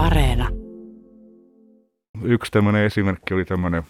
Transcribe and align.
Areena. 0.00 0.48
Yksi 2.22 2.52
tämmöinen 2.52 2.84
esimerkki 2.84 3.34
oli 3.34 3.44
tämmöinen 3.44 3.82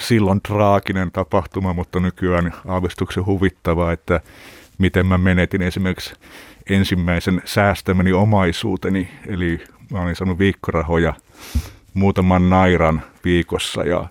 silloin 0.00 0.40
traaginen 0.42 1.12
tapahtuma, 1.12 1.72
mutta 1.72 2.00
nykyään 2.00 2.54
aavistuksen 2.68 3.26
huvittavaa, 3.26 3.92
että 3.92 4.20
miten 4.78 5.06
mä 5.06 5.18
menetin 5.18 5.62
esimerkiksi 5.62 6.14
ensimmäisen 6.70 7.42
säästämäni 7.44 8.12
omaisuuteni, 8.12 9.08
eli 9.26 9.64
mä 9.90 10.02
olin 10.02 10.16
saanut 10.16 10.38
viikkorahoja 10.38 11.14
muutaman 11.94 12.50
nairan 12.50 13.02
viikossa 13.24 13.84
ja 13.84 14.08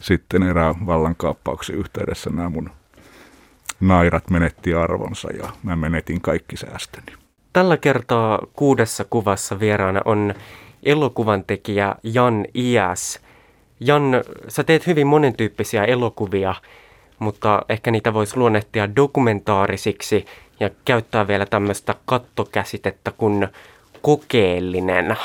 sitten 0.00 0.42
erään 0.42 0.86
vallankaappauksen 0.86 1.76
yhteydessä 1.76 2.30
nämä 2.30 2.48
mun 2.48 2.70
nairat 3.80 4.30
menetti 4.30 4.74
arvonsa 4.74 5.28
ja 5.32 5.52
mä 5.62 5.76
menetin 5.76 6.20
kaikki 6.20 6.56
säästöni. 6.56 7.25
Tällä 7.56 7.76
kertaa 7.76 8.38
kuudessa 8.52 9.04
kuvassa 9.10 9.60
vieraana 9.60 10.00
on 10.04 10.34
elokuvan 10.82 11.44
tekijä 11.44 11.94
Jan 12.02 12.44
Iäs. 12.54 13.20
Jan, 13.80 14.02
sä 14.48 14.64
teet 14.64 14.86
hyvin 14.86 15.06
monentyyppisiä 15.06 15.84
elokuvia, 15.84 16.54
mutta 17.18 17.62
ehkä 17.68 17.90
niitä 17.90 18.14
voisi 18.14 18.36
luonnehtia 18.36 18.96
dokumentaarisiksi 18.96 20.24
ja 20.60 20.70
käyttää 20.84 21.28
vielä 21.28 21.46
tämmöistä 21.46 21.94
kattokäsitettä 22.04 23.10
kuin 23.10 23.48
kokeellinen. 24.02 25.16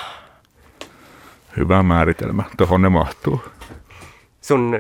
Hyvä 1.58 1.84
määritelmä, 1.84 2.44
tuohon 2.58 2.82
ne 2.82 2.90
mahtuu. 2.90 3.42
Sun 4.42 4.80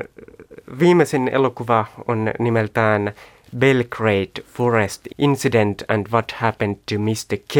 viimeisin 0.79 1.27
elokuva 1.27 1.85
on 2.07 2.31
nimeltään 2.39 3.13
Belgrade 3.57 4.43
Forest 4.53 5.01
Incident 5.17 5.83
and 5.87 6.07
What 6.11 6.31
Happened 6.31 6.75
to 6.75 6.95
Mr. 6.99 7.37
K, 7.47 7.55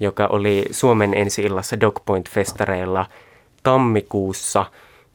joka 0.00 0.26
oli 0.26 0.64
Suomen 0.70 1.14
ensi-illassa 1.14 1.76
Dogpoint-festareilla 1.80 3.06
tammikuussa. 3.62 4.66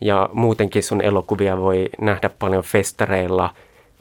Ja 0.01 0.29
muutenkin 0.33 0.83
sun 0.83 1.01
elokuvia 1.01 1.57
voi 1.57 1.89
nähdä 2.01 2.29
paljon 2.29 2.63
festareilla, 2.63 3.53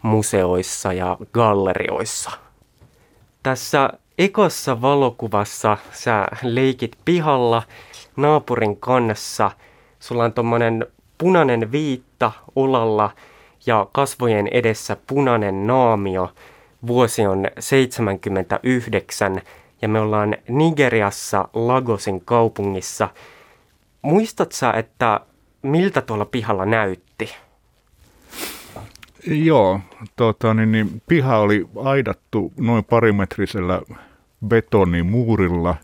museoissa 0.02 0.92
ja 0.92 1.16
gallerioissa. 1.32 2.30
Tässä 3.42 3.90
ekossa 4.18 4.82
valokuvassa 4.82 5.77
sä 5.92 6.28
leikit 6.42 6.96
pihalla 7.05 7.62
naapurin 8.16 8.77
kanssa. 8.77 9.50
Sulla 10.00 10.24
on 10.24 10.32
tommonen 10.32 10.86
punainen 11.18 11.72
viitta 11.72 12.32
olalla 12.56 13.10
ja 13.66 13.86
kasvojen 13.92 14.48
edessä 14.48 14.96
punainen 15.06 15.66
naamio. 15.66 16.32
Vuosi 16.86 17.26
on 17.26 17.46
79 17.58 19.42
ja 19.82 19.88
me 19.88 20.00
ollaan 20.00 20.36
Nigeriassa 20.48 21.48
Lagosin 21.52 22.24
kaupungissa. 22.24 23.08
Muistat 24.02 24.52
että 24.78 25.20
miltä 25.62 26.00
tuolla 26.00 26.24
pihalla 26.24 26.66
näytti? 26.66 27.34
Joo, 29.26 29.80
tota, 30.16 30.54
niin, 30.54 30.72
niin, 30.72 31.02
piha 31.08 31.38
oli 31.38 31.66
aidattu 31.84 32.52
noin 32.56 32.84
parimetrisellä 32.84 33.82
betonimuurilla 34.46 35.76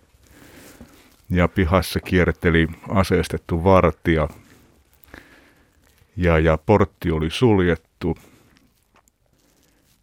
ja 1.30 1.48
pihassa 1.48 2.00
kierteli 2.00 2.68
aseistettu 2.88 3.64
vartija 3.64 4.28
ja, 6.16 6.38
ja 6.38 6.58
portti 6.66 7.10
oli 7.10 7.30
suljettu. 7.30 8.18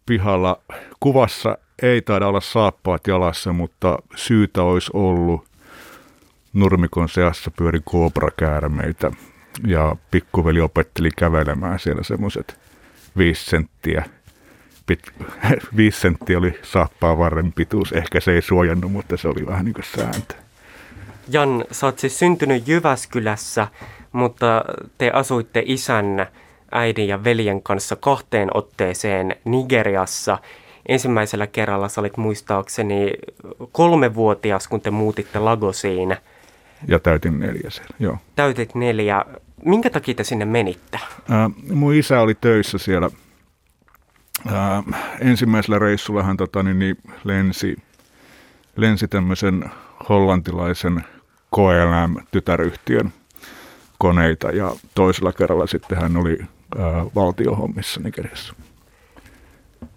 Pihalla 0.06 0.60
kuvassa 1.00 1.58
ei 1.82 2.02
taida 2.02 2.26
olla 2.26 2.40
saappaat 2.40 3.06
jalassa, 3.06 3.52
mutta 3.52 3.98
syytä 4.16 4.62
olisi 4.62 4.90
ollut. 4.94 5.48
Nurmikon 6.52 7.08
seassa 7.08 7.50
pyöri 7.50 7.80
koobrakäärmeitä 7.84 9.10
ja 9.66 9.96
pikkuveli 10.10 10.60
opetteli 10.60 11.10
kävelemään 11.16 11.78
siellä 11.78 12.02
semmoiset 12.02 12.58
viisi 13.16 13.44
senttiä. 13.44 14.04
Pit, 14.86 15.00
viisi 15.76 16.00
senttiä 16.00 16.38
oli 16.38 16.58
saappaa 16.62 17.18
varren 17.18 17.52
pituus. 17.52 17.92
Ehkä 17.92 18.20
se 18.20 18.32
ei 18.32 18.42
suojannut, 18.42 18.92
mutta 18.92 19.16
se 19.16 19.28
oli 19.28 19.46
vähän 19.46 19.64
niin 19.64 19.74
kuin 19.74 19.84
sääntö. 19.96 20.47
Jan, 21.30 21.64
sä 21.70 21.86
oot 21.86 21.98
siis 21.98 22.18
syntynyt 22.18 22.68
Jyväskylässä, 22.68 23.68
mutta 24.12 24.64
te 24.98 25.10
asuitte 25.10 25.62
isän, 25.66 26.26
äidin 26.72 27.08
ja 27.08 27.24
veljen 27.24 27.62
kanssa 27.62 27.96
kahteen 27.96 28.48
otteeseen 28.54 29.36
Nigeriassa. 29.44 30.38
Ensimmäisellä 30.88 31.46
kerralla 31.46 31.88
sä 31.88 32.00
olit 32.00 32.16
muistaakseni 32.16 33.12
kolmevuotias, 33.72 34.68
kun 34.68 34.80
te 34.80 34.90
muutitte 34.90 35.38
Lagosiin. 35.38 36.16
Ja 36.88 36.98
täytin 36.98 37.40
neljä 37.40 37.70
siellä, 37.70 37.96
joo. 37.98 38.18
Täytit 38.36 38.74
neljä. 38.74 39.24
Minkä 39.64 39.90
takia 39.90 40.14
te 40.14 40.24
sinne 40.24 40.44
menitte? 40.44 41.00
Ää, 41.30 41.50
mun 41.72 41.94
isä 41.94 42.20
oli 42.20 42.34
töissä 42.34 42.78
siellä. 42.78 43.10
Ää, 44.52 44.82
ensimmäisellä 45.20 45.78
reissulla 45.78 46.22
hän 46.22 46.36
tota, 46.36 46.62
niin, 46.62 46.78
niin, 46.78 46.96
lensi, 47.24 47.76
lensi 48.76 49.08
tämmöisen 49.08 49.70
hollantilaisen 50.08 51.04
KLM-tytäryhtiön 51.54 53.12
koneita 53.98 54.50
ja 54.50 54.72
toisella 54.94 55.32
kerralla 55.32 55.66
sitten 55.66 56.00
hän 56.00 56.16
oli 56.16 56.38
ää, 56.78 57.04
valtiohommissa 57.14 58.00
Nigeriassa. 58.00 58.54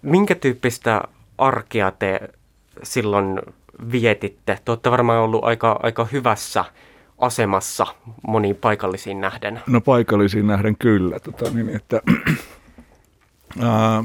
Minkä 0.02 0.34
tyyppistä 0.34 1.02
arkea 1.38 1.90
te 1.90 2.20
silloin 2.82 3.40
vietitte? 3.92 4.58
Te 4.64 4.72
olette 4.72 4.90
varmaan 4.90 5.18
ollut 5.18 5.44
aika, 5.44 5.80
aika 5.82 6.04
hyvässä 6.12 6.64
asemassa 7.18 7.86
moniin 8.26 8.56
paikallisiin 8.56 9.20
nähden. 9.20 9.60
No 9.66 9.80
paikallisiin 9.80 10.46
nähden 10.46 10.76
kyllä. 10.78 11.20
Tota, 11.20 11.50
niin, 11.50 11.76
että, 11.76 12.00
ää, 13.62 14.04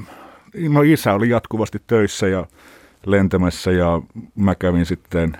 no 0.69 0.81
isä 0.81 1.13
oli 1.13 1.29
jatkuvasti 1.29 1.81
töissä 1.87 2.27
ja 2.27 2.45
lentämässä 3.05 3.71
ja 3.71 4.01
mä 4.35 4.55
kävin 4.55 4.85
sitten 4.85 5.37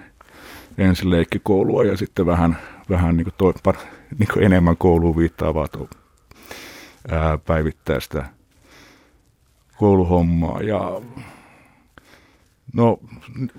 ensin 0.77 1.09
leikkikoulua 1.09 1.83
ja 1.83 1.97
sitten 1.97 2.25
vähän, 2.25 2.57
vähän 2.89 3.17
niin 3.17 3.25
kuin 3.25 3.33
toi, 3.37 3.53
par, 3.63 3.75
niin 4.19 4.29
kuin 4.33 4.45
enemmän 4.45 4.77
kouluun 4.77 5.17
viittaavaa 5.17 5.67
tuo, 5.67 5.87
ää, 7.11 7.37
päivittäistä 7.37 8.25
kouluhommaa. 9.77 10.61
Ja, 10.61 11.01
no 12.73 12.99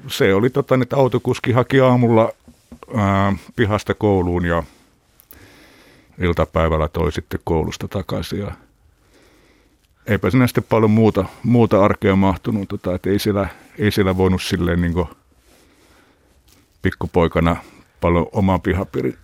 se 0.07 0.35
oli 0.35 0.51
tota, 0.51 0.79
että 0.83 0.97
autokuski 0.97 1.53
haki 1.53 1.81
aamulla 1.81 2.33
ää, 2.95 3.33
pihasta 3.57 3.95
kouluun 3.95 4.45
ja 4.45 4.63
iltapäivällä 6.19 6.89
toi 6.89 7.13
sitten 7.13 7.41
koulusta 7.45 7.89
takaisin. 7.89 8.39
Ja 8.39 8.53
eipä 10.07 10.31
sinä 10.31 10.47
sitten 10.47 10.65
paljon 10.69 10.91
muuta, 10.91 11.25
muuta 11.43 11.85
arkea 11.85 12.17
mahtunut, 12.17 12.69
tota, 12.69 12.95
että 12.95 13.11
ei 13.11 13.19
siellä, 13.19 13.49
ei 13.79 13.91
siellä 13.91 14.17
voinut 14.17 14.43
silleen 14.43 14.81
niin 14.81 14.95
pikkupoikana 16.83 17.57
paljon 18.01 18.27
oman 18.33 18.61
pihapiirin 18.61 19.17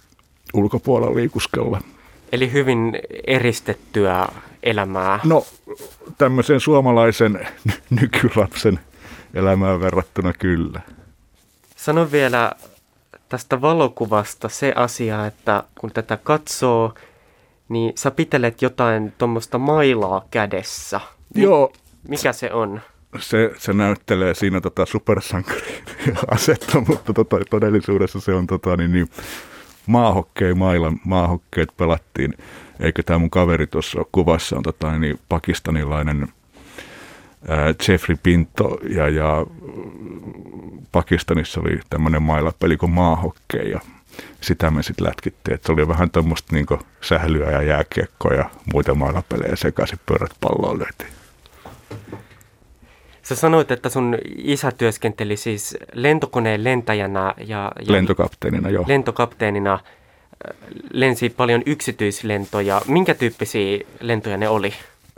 ulkopuolella 0.55 1.17
liikuskella. 1.17 1.81
Eli 2.33 2.53
hyvin 2.53 2.93
eristettyä 3.27 4.27
elämää. 4.63 5.21
No 5.25 5.47
tämmöisen 6.19 6.61
suomalaisen 6.61 7.49
nykylapsen 8.01 8.81
elämään 9.35 9.81
verrattuna 9.81 10.33
kyllä. 10.33 10.81
Sano 11.77 12.13
vielä 12.13 12.53
tästä 13.29 13.61
valokuvasta 13.61 14.49
se 14.49 14.73
asia, 14.77 15.27
että 15.27 15.65
kun 15.81 15.91
tätä 15.93 16.17
katsoo, 16.17 16.95
niin 17.69 17.93
sä 17.97 18.11
pitelet 18.11 18.63
jotain 18.63 19.13
tuommoista 19.19 19.59
mailaa 19.59 20.25
kädessä. 20.31 21.01
Joo. 21.35 21.73
Mikä 22.09 22.33
se 22.33 22.53
on? 22.53 22.81
Se, 23.19 23.51
se 23.59 23.73
näyttelee 23.73 24.35
siinä 24.35 24.61
tota 24.61 24.87
supersankari 24.87 25.83
asetta, 26.31 26.81
mutta 26.89 27.13
tota, 27.13 27.37
todellisuudessa 27.51 28.21
se 28.21 28.33
on 28.35 28.47
tota, 28.47 28.77
niin, 28.77 28.93
niin, 28.93 29.09
maahokkei 29.87 30.55
mailla. 30.55 30.93
Maahokkeet 31.05 31.69
pelattiin, 31.77 32.35
eikö 32.81 33.03
tämä 33.03 33.19
mun 33.19 33.31
kaveri 33.31 33.67
tuossa 33.67 34.05
kuvassa 34.13 34.57
on 34.57 34.63
tota, 34.63 34.99
niin, 34.99 35.21
pakistanilainen 35.29 36.29
ää, 37.49 37.75
Jeffrey 37.89 38.17
Pinto 38.23 38.79
ja, 38.89 39.09
ja 39.09 39.47
Pakistanissa 40.93 41.61
oli 41.61 41.81
tämmöinen 41.91 42.23
mailapeli 42.23 42.77
kuin 42.77 42.93
maahokkei 42.93 43.71
ja 43.71 43.81
sitä 44.41 44.71
me 44.71 44.83
sitten 44.83 45.07
lätkittiin, 45.07 45.55
että 45.55 45.67
se 45.67 45.73
oli 45.73 45.89
vähän 45.89 46.11
tuommoista 46.11 46.57
niin 46.57 46.67
sählyä 47.01 47.51
ja 47.51 47.63
jääkiekkoa 47.63 48.35
ja 48.35 48.51
muita 48.73 48.95
mailapelejä 48.95 49.57
sekaisin 49.57 50.01
pyörät 50.07 50.33
palloon 50.41 50.79
löytiin. 50.79 51.11
Sä 53.25 53.35
sanoit, 53.35 53.71
että 53.71 53.89
sun 53.89 54.19
isä 54.37 54.71
työskenteli 54.71 55.37
siis 55.37 55.77
lentokoneen 55.93 56.65
lentäjänä 56.65 57.35
ja... 57.39 57.73
ja 57.87 57.93
lentokapteenina, 57.93 58.71
joo. 58.71 58.85
Lentokapteenina 58.89 59.79
lensi 60.93 61.31
paljon 61.31 61.63
yksityislentoja. 61.67 62.81
Minkä 62.89 63.15
tyyppisiä 63.15 63.79
lentoja 64.01 64.37
ne 64.37 64.49
oli? 64.49 64.73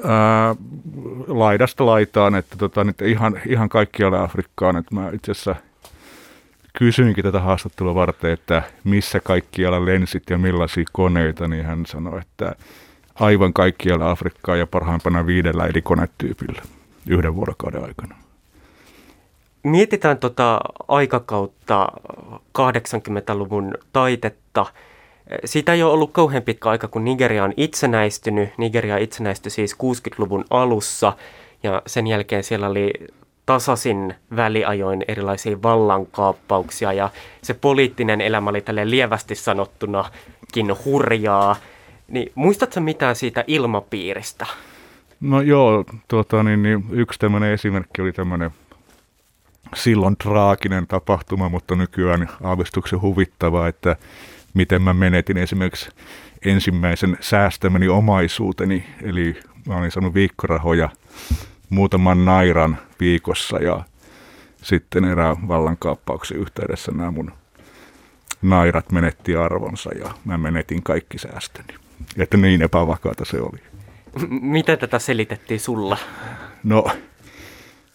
Ää, 0.05 0.55
laidasta 1.27 1.87
laitaan, 1.87 2.35
että, 2.35 2.57
tota, 2.57 2.87
että 2.91 3.05
ihan, 3.05 3.41
ihan 3.47 3.69
kaikkialle 3.69 4.19
Afrikkaan. 4.19 4.77
Että 4.77 4.95
mä 4.95 5.11
itse 5.13 5.33
asiassa 5.33 5.57
kysyinkin 6.79 7.25
tätä 7.25 7.41
haastattelua 7.41 7.95
varten, 7.95 8.31
että 8.31 8.63
missä 8.85 9.21
kaikkialla 9.21 9.85
lensit 9.85 10.23
ja 10.31 10.39
millaisia 10.39 10.85
koneita, 10.93 11.49
niin 11.49 11.65
hän 11.65 11.87
sanoi, 11.87 12.21
että 12.21 12.55
aivan 13.15 13.53
kaikkialla 13.53 14.11
Afrikkaa 14.11 14.57
ja 14.57 14.67
parhaimpana 14.67 15.27
viidellä 15.27 15.67
eri 15.67 15.83
konetyypillä 15.83 16.63
yhden 17.11 17.37
vuorokauden 17.37 17.85
aikana. 17.85 18.17
Mietitään 19.63 20.19
tuota 20.19 20.61
aikakautta 20.89 21.89
80-luvun 22.59 23.75
taitetta. 23.93 24.67
Siitä 25.45 25.73
ei 25.73 25.83
ole 25.83 25.93
ollut 25.93 26.13
kauhean 26.13 26.43
pitkä 26.43 26.71
aika, 26.71 26.89
kun 26.89 27.05
Nigeria 27.05 27.45
on 27.45 27.53
itsenäistynyt. 27.57 28.49
Nigeria 28.59 28.99
itsenäistyi 28.99 29.51
siis 29.51 29.75
60-luvun 29.75 30.45
alussa 30.51 31.13
ja 31.63 31.83
sen 31.87 32.07
jälkeen 32.07 32.45
siellä 32.45 32.69
oli 32.69 32.91
tasaisin 33.47 34.15
väliajoin 34.37 35.05
erilaisia 35.09 35.63
vallankaappauksia 35.63 36.93
ja 36.93 37.11
se 37.43 37.55
poliittinen 37.55 38.21
elämä 38.21 38.51
oli 38.51 38.61
tälle 38.61 38.91
lievästi 38.91 39.35
sanottunakin 39.35 40.75
hurjaa. 40.85 41.57
Niin 42.09 42.33
muistatko 42.35 42.81
mitään 42.81 43.17
siitä 43.17 43.45
ilmapiiristä? 43.47 44.47
No 45.21 45.41
joo, 45.41 45.85
tuota, 46.09 46.43
niin, 46.43 46.63
niin, 46.63 46.85
yksi 46.91 47.19
tämmöinen 47.19 47.53
esimerkki 47.53 48.03
oli 48.03 48.13
tämmöinen 48.13 48.51
silloin 49.75 50.17
traaginen 50.17 50.87
tapahtuma, 50.87 51.49
mutta 51.49 51.77
nykyään 51.77 52.29
aavistuksen 52.43 53.01
huvittava, 53.01 53.69
että 53.69 53.97
miten 54.55 54.83
mä 54.83 54.95
menetin 54.95 55.37
esimerkiksi 55.37 55.91
ensimmäisen 56.45 57.19
säästämäni 57.21 57.89
omaisuuteni, 57.89 58.85
eli 59.03 59.41
mä 59.67 59.77
olin 59.77 59.91
saanut 59.91 60.15
viikkorahoja 60.15 60.89
muutaman 61.71 62.25
nairan 62.25 62.79
viikossa 63.01 63.59
ja 63.59 63.85
sitten 64.63 65.05
erään 65.05 65.49
vallankaappauksen 65.49 66.39
yhteydessä 66.39 66.93
nämä 66.93 67.11
mun 67.11 67.33
nairat 68.43 68.93
menetti 68.93 69.37
arvonsa 69.37 69.91
ja 69.99 70.15
mä 70.25 70.39
menetin 70.39 70.83
kaikki 70.83 71.19
säästöni. 71.19 71.75
Että 72.19 72.37
niin 72.37 72.63
epävakaata 72.63 73.25
se 73.25 73.41
oli. 73.41 73.76
Mitä 74.29 74.77
tätä 74.77 74.99
selitettiin 74.99 75.61
sulla? 75.61 75.99
No, 76.65 76.85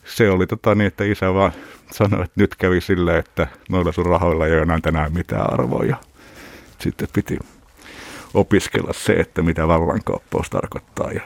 se 0.06 0.30
oli 0.30 0.48
tota 0.48 0.76
niin, 0.76 0.88
että 0.88 1.04
isä 1.04 1.34
vaan 1.34 1.52
sanoi, 1.92 2.24
että 2.24 2.42
nyt 2.42 2.56
kävi 2.56 2.82
silleen, 2.82 3.20
että 3.20 3.48
noilla 3.70 3.92
sun 3.92 4.06
rahoilla 4.06 4.48
ei 4.48 4.54
ole 4.54 4.62
enää 4.62 4.80
tänään 4.82 5.14
mitään 5.14 5.54
arvoa. 5.54 5.84
Ja 5.84 5.98
sitten 6.80 7.08
piti 7.14 7.40
opiskella 8.34 8.94
se, 8.94 9.14
että 9.14 9.42
mitä 9.42 9.68
vallankaappaus 9.68 10.50
tarkoittaa 10.50 11.12
ja 11.12 11.22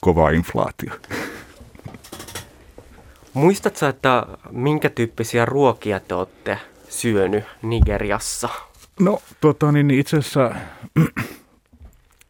kova 0.00 0.30
inflaatio. 0.30 0.92
Muistatko, 3.34 3.86
että 3.86 4.26
minkä 4.50 4.90
tyyppisiä 4.90 5.44
ruokia 5.44 6.00
te 6.00 6.14
olette 6.14 6.58
syönyt 6.88 7.44
Nigeriassa? 7.62 8.48
No 9.00 9.22
tota 9.40 9.72
niin, 9.72 9.88
niin 9.88 10.00
itse 10.00 10.16
asiassa 10.16 10.54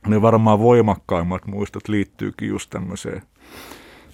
ne 0.07 0.23
varmaan 0.23 0.59
voimakkaimmat 0.59 1.47
muistot 1.47 1.89
liittyykin 1.89 2.49
just 2.49 2.71
tämmöiseen, 2.71 3.23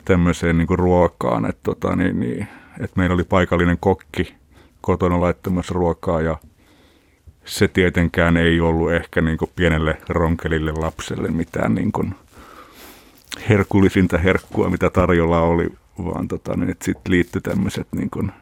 tämmöiseen 0.05 0.59
niin 0.59 0.67
kuin 0.69 0.79
ruokaan, 0.79 1.47
että 1.47 1.61
tota 1.63 1.97
niin, 1.97 2.21
niin, 2.21 2.49
että 2.81 3.01
meillä 3.01 3.15
oli 3.15 3.25
paikallinen 3.25 3.79
kokki 3.81 4.35
kotona 4.81 5.21
laittamassa 5.21 5.75
ruokaa 5.75 6.21
ja 6.21 6.37
se 7.45 7.69
tietenkään 7.69 8.37
ei 8.37 8.61
ollut 8.61 8.93
ehkä 8.93 9.21
niin 9.21 9.39
kuin 9.39 9.51
pienelle 9.57 9.99
ronkelille 10.09 10.73
lapselle 10.73 11.29
mitään 11.29 11.75
niin 11.75 11.93
kuin 11.93 12.15
herkullisinta 13.49 14.19
herkkua, 14.19 14.71
mitä 14.71 14.91
tarjolla 14.91 15.41
oli, 15.41 15.69
vaan 16.05 16.29
tota, 16.29 16.57
niin, 16.57 16.77
sitten 16.83 17.13
liittyi 17.13 17.41
tämmöiset 17.41 17.89
niin 17.93 18.11
kuin, 18.11 18.33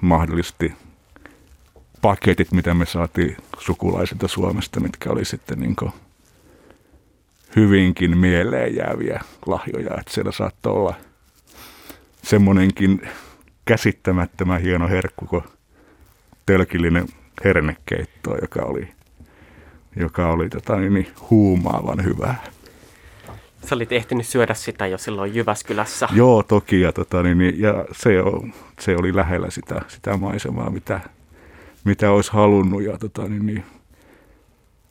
mahdollisesti 0.00 0.72
paketit, 2.04 2.52
mitä 2.52 2.74
me 2.74 2.86
saatiin 2.86 3.36
sukulaisilta 3.58 4.28
Suomesta, 4.28 4.80
mitkä 4.80 5.10
oli 5.10 5.24
sitten 5.24 5.60
niin 5.60 5.76
kuin 5.76 5.92
hyvinkin 7.56 8.18
mieleen 8.18 8.76
jääviä 8.76 9.20
lahjoja. 9.46 9.90
Että 10.00 10.12
siellä 10.12 10.32
saattoi 10.32 10.72
olla 10.72 10.94
semmoinenkin 12.22 13.08
käsittämättömän 13.64 14.60
hieno 14.60 14.88
herkku 14.88 15.26
kuin 15.26 15.42
tölkillinen 16.46 17.08
hernekeitto, 17.44 18.36
joka 18.40 18.62
oli, 18.62 18.88
joka 19.96 20.28
oli 20.28 20.48
tota, 20.48 20.76
niin, 20.76 21.08
huumaavan 21.30 22.04
hyvää. 22.04 22.44
Sä 23.66 23.74
olit 23.74 23.92
ehtinyt 23.92 24.26
syödä 24.26 24.54
sitä 24.54 24.86
jo 24.86 24.98
silloin 24.98 25.34
Jyväskylässä. 25.34 26.08
Joo, 26.12 26.42
toki. 26.42 26.80
Ja, 26.80 26.92
tota, 26.92 27.22
niin, 27.22 27.60
ja 27.60 27.84
se, 27.92 28.22
on, 28.22 28.54
se 28.80 28.96
oli 28.96 29.16
lähellä 29.16 29.50
sitä, 29.50 29.80
sitä 29.88 30.16
maisemaa, 30.16 30.70
mitä, 30.70 31.00
mitä 31.84 32.10
olisi 32.10 32.32
halunnut. 32.32 32.82
Ja 32.82 32.98
tota, 32.98 33.28
niin, 33.28 33.46
niin, 33.46 33.64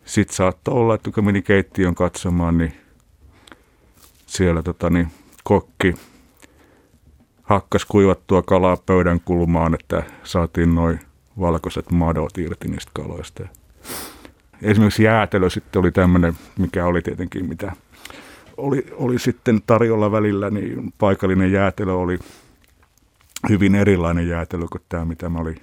sitten 0.05 0.35
saattoi 0.35 0.73
olla, 0.73 0.95
että 0.95 1.11
kun 1.11 1.25
meni 1.25 1.41
keittiön 1.41 1.95
katsomaan, 1.95 2.57
niin 2.57 2.73
siellä 4.25 4.63
tota, 4.63 4.89
niin, 4.89 5.07
kokki 5.43 5.93
hakkas 7.43 7.85
kuivattua 7.85 8.41
kalaa 8.41 8.77
pöydän 8.77 9.19
kulmaan, 9.25 9.73
että 9.73 10.03
saatiin 10.23 10.75
noin 10.75 10.99
valkoiset 11.39 11.91
madot 11.91 12.37
irti 12.37 12.67
niistä 12.67 12.91
kaloista. 12.93 13.47
Esimerkiksi 14.61 15.03
jäätelö 15.03 15.49
sitten 15.49 15.79
oli 15.79 15.91
tämmöinen, 15.91 16.33
mikä 16.59 16.85
oli 16.85 17.01
tietenkin 17.01 17.45
mitä 17.45 17.71
oli, 18.57 18.85
oli 18.91 19.19
sitten 19.19 19.61
tarjolla 19.67 20.11
välillä, 20.11 20.49
niin 20.49 20.93
paikallinen 20.97 21.51
jäätelö 21.51 21.93
oli 21.93 22.19
hyvin 23.49 23.75
erilainen 23.75 24.27
jäätelö 24.27 24.65
kuin 24.71 24.81
tämä, 24.89 25.05
mitä 25.05 25.29
mä 25.29 25.39
olin 25.39 25.61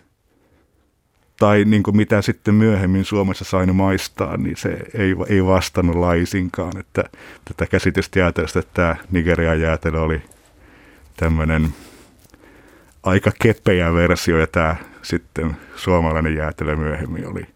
tai 1.41 1.65
niin 1.65 1.83
kuin 1.83 1.97
mitä 1.97 2.23
sitten 2.23 2.55
myöhemmin 2.55 3.05
Suomessa 3.05 3.45
sain 3.45 3.77
maistaa, 3.77 4.37
niin 4.37 4.57
se 4.57 4.79
ei, 4.95 5.15
ei 5.29 5.45
vastannut 5.45 5.97
laisinkaan. 5.97 6.79
Että 6.79 7.05
tätä 7.45 7.67
käsitystä 7.67 8.19
jäätelöstä, 8.19 8.59
että 8.59 8.71
tämä 8.75 8.97
Nigerian 9.11 9.61
jäätelö 9.61 10.01
oli 10.01 10.23
tämmöinen 11.17 11.75
aika 13.03 13.31
kepeä 13.43 13.95
versio 13.95 14.39
ja 14.39 14.47
tämä 14.47 14.77
sitten 15.03 15.57
suomalainen 15.77 16.37
jäätelö 16.37 16.77
myöhemmin 16.77 17.29
oli 17.29 17.47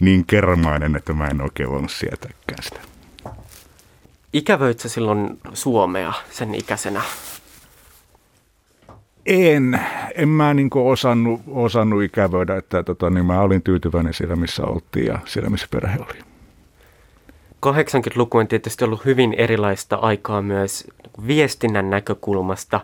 niin 0.00 0.26
kermainen, 0.26 0.96
että 0.96 1.12
mä 1.12 1.26
en 1.26 1.40
oikein 1.40 1.70
voinut 1.70 1.90
sietääkään 1.90 2.62
sitä. 2.62 2.80
Ikävöitsä 4.32 4.88
silloin 4.88 5.38
Suomea 5.52 6.12
sen 6.30 6.54
ikäisenä? 6.54 7.02
En, 9.26 9.80
en 10.14 10.28
mä 10.28 10.54
niin 10.54 10.70
osannut, 10.74 11.40
osannut 11.46 12.02
ikävöidä, 12.02 12.56
että 12.56 12.82
tota, 12.82 13.10
niin 13.10 13.26
mä 13.26 13.40
olin 13.40 13.62
tyytyväinen 13.62 14.14
siellä, 14.14 14.36
missä 14.36 14.62
oltiin 14.62 15.06
ja 15.06 15.18
siellä, 15.24 15.50
missä 15.50 15.66
perhe 15.70 15.98
oli. 15.98 16.18
80-luku 17.66 18.38
on 18.38 18.48
tietysti 18.48 18.84
ollut 18.84 19.04
hyvin 19.04 19.34
erilaista 19.34 19.96
aikaa 19.96 20.42
myös 20.42 20.86
viestinnän 21.26 21.90
näkökulmasta. 21.90 22.80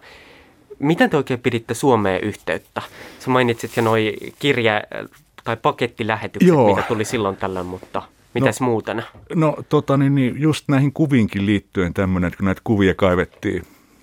Miten 0.78 1.10
te 1.10 1.16
oikein 1.16 1.40
piditte 1.40 1.74
Suomeen 1.74 2.24
yhteyttä? 2.24 2.82
Sä 3.18 3.30
mainitsit 3.30 3.76
jo 3.76 3.82
noin 3.82 4.12
kirje- 4.38 5.06
tai 5.44 5.56
pakettilähetykset, 5.56 6.48
Joo. 6.48 6.74
mitä 6.74 6.88
tuli 6.88 7.04
silloin 7.04 7.36
tällöin, 7.36 7.66
mutta 7.66 8.02
mitäs 8.34 8.60
no, 8.60 8.66
muutena? 8.66 9.02
No 9.34 9.56
tota 9.68 9.96
niin, 9.96 10.14
niin 10.14 10.40
just 10.40 10.64
näihin 10.68 10.92
kuviinkin 10.92 11.46
liittyen 11.46 11.94
tämmöinen, 11.94 12.28
että 12.28 12.36
kun 12.36 12.46
näitä 12.46 12.60
kuvia 12.64 12.94
kaivettiin 12.94 13.62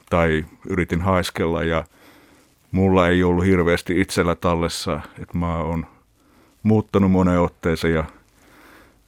tai 0.10 0.46
yritin 0.70 1.02
haiskella 1.02 1.64
ja– 1.64 1.84
mulla 2.72 3.08
ei 3.08 3.24
ollut 3.24 3.46
hirveästi 3.46 4.02
itsellä 4.02 4.36
tallessa, 4.36 5.02
että 5.22 5.38
mä 5.38 5.58
oon 5.58 5.86
muuttanut 6.64 7.12
moneen 7.12 7.40
otteeseen 7.40 7.94
ja 7.94 8.04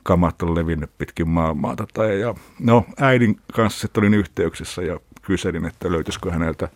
kamat 0.03 0.41
on 0.41 0.55
levinnyt 0.55 0.89
pitkin 0.97 1.29
maailmaa. 1.29 1.75
Tai, 1.93 2.19
ja, 2.19 2.35
no, 2.59 2.85
äidin 2.99 3.39
kanssa 3.53 3.79
sitten 3.79 4.01
olin 4.01 4.13
yhteyksissä 4.13 4.81
ja 4.81 4.99
kyselin, 5.21 5.65
että 5.65 5.91
löytyisikö 5.91 6.31
häneltä, 6.31 6.69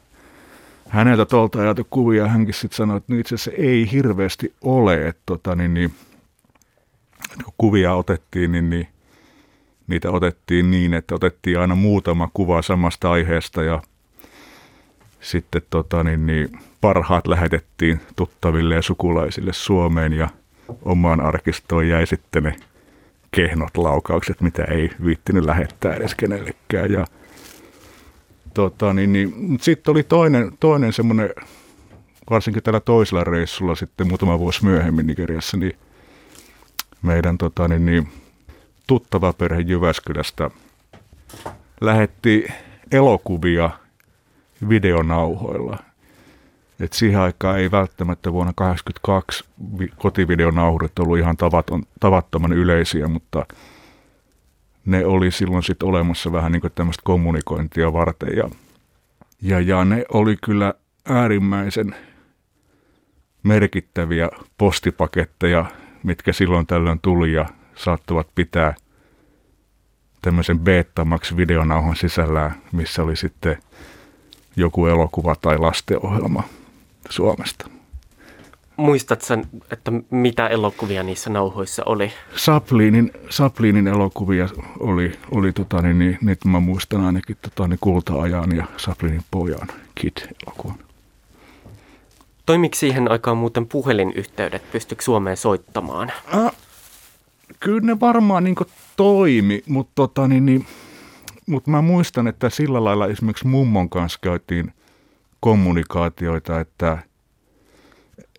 häneltä 0.90 1.26
tuolta 1.26 1.60
ajatu 1.60 1.88
kuvia. 1.90 2.28
Hänkin 2.28 2.54
sitten 2.54 2.78
sanoi, 2.78 2.98
että 2.98 3.16
itse 3.16 3.36
asiassa 3.36 3.62
ei 3.62 3.92
hirveästi 3.92 4.54
ole, 4.62 5.08
että, 5.08 5.22
tota, 5.26 5.56
niin, 5.56 5.74
niin, 5.74 5.94
että 7.32 7.44
kun 7.44 7.54
kuvia 7.58 7.94
otettiin, 7.94 8.52
niin, 8.52 8.70
niin 8.70 8.88
niitä 9.88 10.12
otettiin 10.12 10.72
niin, 10.72 10.94
että 10.94 11.16
otettiin 11.16 11.60
aina 11.60 11.76
muutama 11.76 12.30
kuva 12.34 12.62
samasta 12.62 13.12
aiheesta 13.12 13.64
ja 13.64 13.82
sitten 15.20 15.62
tota, 15.70 16.04
niin, 16.04 16.26
niin, 16.26 16.60
parhaat 16.84 17.28
lähetettiin 17.28 18.00
tuttaville 18.16 18.76
ja 18.76 18.82
sukulaisille 18.82 19.54
Suomeen 19.54 20.14
ja 20.14 20.30
omaan 20.86 21.22
arkistoon 21.22 21.88
jäi 21.88 22.08
sitten 22.08 22.44
ne 22.44 22.56
kehnot 23.32 23.78
laukaukset, 23.78 24.42
mitä 24.42 24.64
ei 24.64 24.90
viittinyt 25.06 25.46
lähettää 25.46 25.94
edes 25.94 26.16
kenellekään. 26.16 26.92
Ja, 26.92 27.06
tota, 28.54 28.94
niin, 28.94 29.14
niin, 29.14 29.58
sitten 29.62 29.92
oli 29.92 30.04
toinen, 30.04 30.52
toinen 30.60 30.94
semmoinen, 30.94 31.30
varsinkin 32.30 32.64
tällä 32.64 32.80
toisella 32.80 33.24
reissulla 33.24 33.76
sitten 33.76 34.08
muutama 34.08 34.40
vuosi 34.40 34.66
myöhemmin 34.66 35.08
Nigeriassa, 35.08 35.58
niin 35.58 35.78
meidän 37.02 37.38
tota, 37.38 37.68
niin, 37.68 37.86
niin, 37.86 38.10
tuttava 38.88 39.34
perhe 39.34 39.62
Jyväskylästä 39.62 40.52
lähetti 41.82 42.48
elokuvia 42.92 43.70
videonauhoilla– 44.70 45.78
Et 46.80 46.94
siihen 46.94 47.20
aikaan 47.20 47.60
ei 47.60 47.72
välttämättä 47.72 48.34
vuonna 48.34 48.54
1982 48.56 49.46
kotivideonauhurit 49.98 51.00
ollut 51.00 51.18
ihan 51.18 51.38
tavaton, 51.38 51.84
tavattoman 52.00 52.54
yleisiä, 52.54 53.08
mutta 53.08 53.46
ne 54.86 55.06
oli 55.06 55.32
silloin 55.32 55.64
sitten 55.64 55.90
olemassa 55.90 56.32
vähän 56.32 56.52
niin 56.52 56.62
kuin 56.62 56.74
tämmöistä 56.76 57.02
kommunikointia 57.06 57.94
varten. 57.94 58.38
Ja, 58.38 58.50
ja, 59.42 59.60
ja 59.60 59.86
ne 59.86 60.06
oli 60.14 60.38
kyllä 60.44 60.74
äärimmäisen 61.06 61.96
merkittäviä 63.44 64.30
postipaketteja, 64.58 65.66
mitkä 66.04 66.34
silloin 66.34 66.68
tällöin 66.68 67.00
tuli 67.02 67.34
ja 67.34 67.46
saattavat 67.76 68.28
pitää 68.36 68.76
tämmöisen 70.22 70.60
Betamax-videonauhan 70.60 71.96
sisällään, 71.96 72.56
missä 72.72 73.04
oli 73.04 73.16
sitten 73.16 73.58
joku 74.56 74.86
elokuva 74.86 75.36
tai 75.36 75.58
lastenohjelma 75.58 76.44
Suomesta. 77.10 77.70
Muistatko, 78.78 79.34
että 79.72 79.92
mitä 80.10 80.48
elokuvia 80.48 81.04
niissä 81.04 81.30
nauhoissa 81.30 81.84
oli? 81.86 82.12
Saplinin, 82.36 83.12
Saplinin 83.30 83.88
elokuvia 83.88 84.50
oli, 84.80 85.12
oli 85.32 85.54
tota, 85.54 85.82
niin, 85.82 86.00
niin, 86.00 86.18
nyt 86.22 86.46
mä 86.46 86.60
muistan 86.60 87.06
ainakin 87.06 87.38
tota, 87.42 87.68
niin 87.68 87.78
Kulta-ajan 87.82 88.56
ja 88.56 88.66
Saplinin 88.78 89.24
pojan 89.32 89.68
Kid-elokuvan. 89.96 90.78
Toimiko 92.46 92.76
siihen 92.76 93.12
aikaan 93.12 93.38
muuten 93.38 93.68
puhelinyhteydet? 93.68 94.72
Pystyykö 94.72 95.04
Suomeen 95.04 95.38
soittamaan? 95.38 96.12
Äh, 96.36 96.52
kyllä 97.60 97.82
ne 97.82 98.00
varmaan 98.00 98.44
niin 98.44 98.56
toimi, 98.98 99.64
mutta 99.68 99.92
tota, 99.96 100.28
niin, 100.28 100.46
niin, 100.46 100.66
mut 101.48 101.68
mä 101.68 101.82
muistan, 101.82 102.28
että 102.28 102.50
sillä 102.50 102.84
lailla 102.84 103.08
esimerkiksi 103.08 103.48
mummon 103.48 103.90
kanssa 103.90 104.20
käytiin 104.22 104.74
kommunikaatioita, 105.44 106.60
että, 106.60 106.98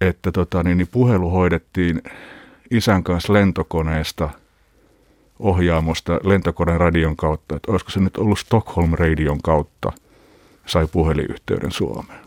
että 0.00 0.32
tota, 0.32 0.62
niin, 0.62 0.78
niin 0.78 0.88
puhelu 0.88 1.30
hoidettiin 1.30 2.02
isän 2.70 3.04
kanssa 3.04 3.32
lentokoneesta 3.32 4.28
ohjaamosta 5.38 6.20
lentokoneen 6.22 6.80
radion 6.80 7.16
kautta. 7.16 7.56
Että 7.56 7.72
olisiko 7.72 7.90
se 7.90 8.00
nyt 8.00 8.16
ollut 8.16 8.38
Stockholm 8.38 8.92
radion 8.92 9.42
kautta, 9.42 9.92
sai 10.66 10.86
puhelinyhteyden 10.92 11.72
Suomeen. 11.72 12.20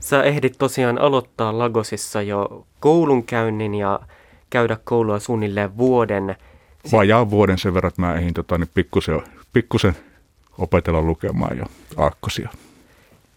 Sä 0.00 0.22
ehdit 0.22 0.58
tosiaan 0.58 0.98
aloittaa 0.98 1.58
Lagosissa 1.58 2.22
jo 2.22 2.66
koulunkäynnin 2.80 3.74
ja 3.74 4.00
käydä 4.50 4.76
koulua 4.84 5.18
suunnilleen 5.18 5.76
vuoden. 5.76 6.36
Vajaa 6.92 7.30
vuoden 7.30 7.58
sen 7.58 7.74
verran, 7.74 7.88
että 7.88 8.02
mä 8.02 8.14
ehdin 8.14 8.34
tota, 8.34 8.58
niin 8.58 8.70
pikkusen, 8.74 9.22
pikkusen 9.52 9.96
opetella 10.58 11.02
lukemaan 11.02 11.58
jo 11.58 11.64
aakkosia. 11.96 12.48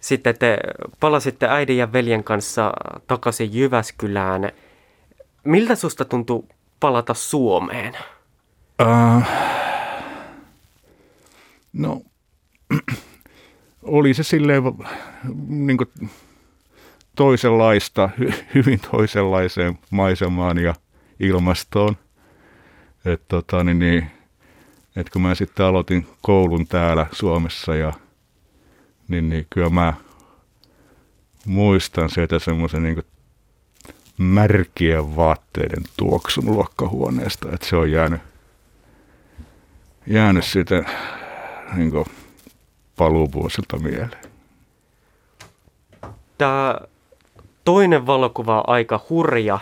Sitten 0.05 0.37
te 0.37 0.57
palasitte 0.99 1.47
äidin 1.49 1.77
ja 1.77 1.93
veljen 1.93 2.23
kanssa 2.23 2.73
takaisin 3.07 3.53
Jyväskylään. 3.53 4.51
Miltä 5.43 5.75
susta 5.75 6.05
tuntui 6.05 6.43
palata 6.79 7.13
Suomeen? 7.13 7.97
Uh, 8.81 9.23
no, 11.73 12.01
oli 13.83 14.13
se 14.13 14.23
silleen 14.23 14.63
niin 15.47 15.77
kuin 15.77 15.89
toisenlaista, 17.15 18.09
hyvin 18.55 18.79
toisenlaiseen 18.91 19.79
maisemaan 19.89 20.57
ja 20.57 20.73
ilmastoon. 21.19 21.97
Et 23.05 23.27
tota, 23.27 23.63
niin, 23.63 23.79
niin, 23.79 24.11
et 24.95 25.09
kun 25.09 25.21
mä 25.21 25.35
sitten 25.35 25.65
aloitin 25.65 26.07
koulun 26.21 26.67
täällä 26.67 27.07
Suomessa 27.11 27.75
ja 27.75 27.93
niin, 29.07 29.29
niin 29.29 29.47
kyllä 29.49 29.69
mä 29.69 29.93
muistan 31.45 32.09
sieltä 32.09 32.39
semmoisen 32.39 32.83
niin 32.83 33.03
märkien 34.17 35.15
vaatteiden 35.15 35.83
tuoksun 35.97 36.45
luokkahuoneesta, 36.45 37.49
että 37.53 37.67
se 37.67 37.75
on 37.75 37.91
jäänyt, 37.91 38.21
jäänyt 40.07 40.45
siitä 40.45 40.83
niin 41.75 41.91
paluuvuosilta 42.97 43.77
mieleen. 43.77 44.11
Tämä 46.37 46.75
toinen 47.65 48.05
valokuva 48.05 48.57
on 48.57 48.69
aika 48.69 49.05
hurja. 49.09 49.59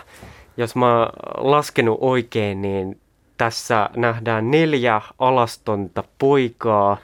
Jos 0.56 0.76
mä 0.76 1.08
laskenut 1.36 1.98
oikein, 2.00 2.62
niin 2.62 3.00
tässä 3.38 3.90
nähdään 3.96 4.50
neljä 4.50 5.00
alastonta 5.18 6.04
poikaa. 6.18 6.96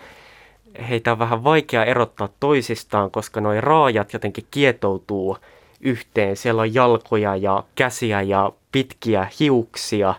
Heitä 0.88 1.12
on 1.12 1.18
vähän 1.18 1.44
vaikea 1.44 1.84
erottaa 1.84 2.28
toisistaan, 2.40 3.10
koska 3.10 3.40
nuo 3.40 3.60
raajat 3.60 4.12
jotenkin 4.12 4.46
kietoutuu 4.50 5.36
yhteen. 5.80 6.36
Siellä 6.36 6.62
on 6.62 6.74
jalkoja 6.74 7.36
ja 7.36 7.64
käsiä 7.74 8.22
ja 8.22 8.52
pitkiä 8.72 9.28
hiuksia. 9.40 10.14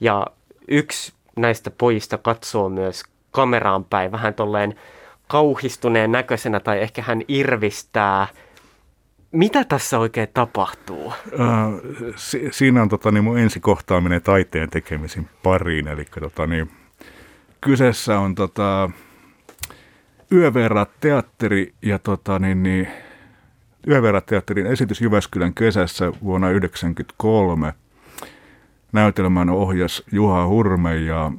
Ja 0.00 0.26
yksi 0.68 1.12
näistä 1.36 1.70
pojista 1.70 2.18
katsoo 2.18 2.68
myös 2.68 3.02
kameraan 3.30 3.84
päin 3.84 4.12
vähän 4.12 4.34
tolleen 4.34 4.74
kauhistuneen 5.28 6.12
näköisenä 6.12 6.60
tai 6.60 6.80
ehkä 6.80 7.02
hän 7.02 7.22
irvistää– 7.28 8.26
mitä 9.32 9.64
tässä 9.64 9.98
oikein 9.98 10.28
tapahtuu? 10.34 11.06
Uh, 11.06 11.14
si- 12.16 12.48
siinä 12.50 12.82
on 12.82 12.88
tota, 12.88 13.10
niin 13.10 13.24
mun 13.24 13.38
ensikohtaaminen 13.38 14.22
taiteen 14.22 14.70
tekemisen 14.70 15.30
pariin. 15.42 15.88
Eli 15.88 16.04
tota, 16.20 16.46
niin, 16.46 16.70
kyseessä 17.60 18.18
on 18.18 18.34
tota, 18.34 18.90
Yöverrat 20.32 20.90
teatteri 21.00 21.74
ja 21.82 21.98
tota, 21.98 22.38
niin, 22.38 22.62
niin, 22.62 22.88
Yöverrat 23.88 24.26
teatterin 24.26 24.66
esitys 24.66 25.00
Jyväskylän 25.00 25.54
kesässä 25.54 26.12
vuonna 26.24 26.46
1993. 26.46 27.74
Näytelmän 28.92 29.50
ohjas 29.50 30.02
Juha 30.12 30.46
Hurme 30.46 30.96
ja 30.96 31.32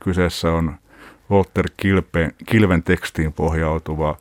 kyseessä 0.00 0.52
on 0.52 0.76
Walter 1.30 1.68
Kilpe, 1.76 2.30
Kilven 2.46 2.82
tekstiin 2.82 3.32
pohjautuva 3.32 4.16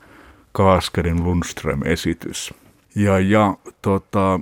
Kaaskerin 0.52 1.24
Lundström-esitys. 1.24 2.54
Ja, 2.96 3.20
ja 3.20 3.58
tota, 3.82 4.40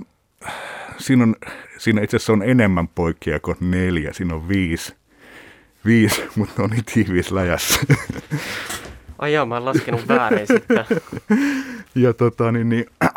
siinä, 0.98 1.22
on, 1.22 1.36
siinä 1.78 2.02
itse 2.02 2.16
asiassa 2.16 2.32
on 2.32 2.42
enemmän 2.42 2.88
poikia 2.88 3.40
kuin 3.40 3.56
neljä. 3.60 4.12
Siinä 4.12 4.34
on 4.34 4.48
viisi, 4.48 4.94
viisi 5.84 6.22
mutta 6.36 6.54
ne 6.58 6.64
on 6.64 6.70
niin 6.70 6.84
tiiviis 6.84 7.30
läjässä. 7.30 7.80
Ai 9.22 9.32
joo, 9.32 9.46
mä 9.46 9.54
oon 9.54 9.64
laskenut 9.64 10.08
väärin 10.08 10.46
sitten. 10.46 10.84
ja 11.94 12.12
tota, 12.12 12.52
niin, 12.52 12.68
niin, 12.68 12.86
äh, 13.04 13.12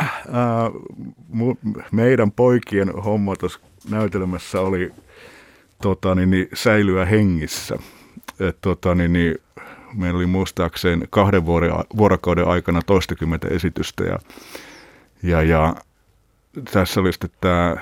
mu, 1.27 1.55
meidän 1.91 2.31
poikien 2.31 2.89
homma 2.89 3.35
tuossa 3.35 3.59
näytelmässä 3.89 4.61
oli 4.61 4.91
tota, 5.81 6.15
niin, 6.15 6.29
niin, 6.29 6.47
säilyä 6.53 7.05
hengissä. 7.05 7.77
Et, 8.39 8.57
tota, 8.61 8.95
niin, 8.95 9.13
niin, 9.13 9.35
meillä 9.93 10.17
oli 10.17 10.25
muistaakseen 10.25 11.07
kahden 11.09 11.45
vuoden, 11.45 11.71
vuorokauden 11.97 12.47
aikana 12.47 12.81
toistakymmentä 12.85 13.47
esitystä 13.47 14.03
ja 14.03 14.19
ja, 15.23 15.43
ja 15.43 15.75
tässä 16.71 17.01
oli 17.01 17.13
sitten 17.13 17.29
tämä 17.41 17.75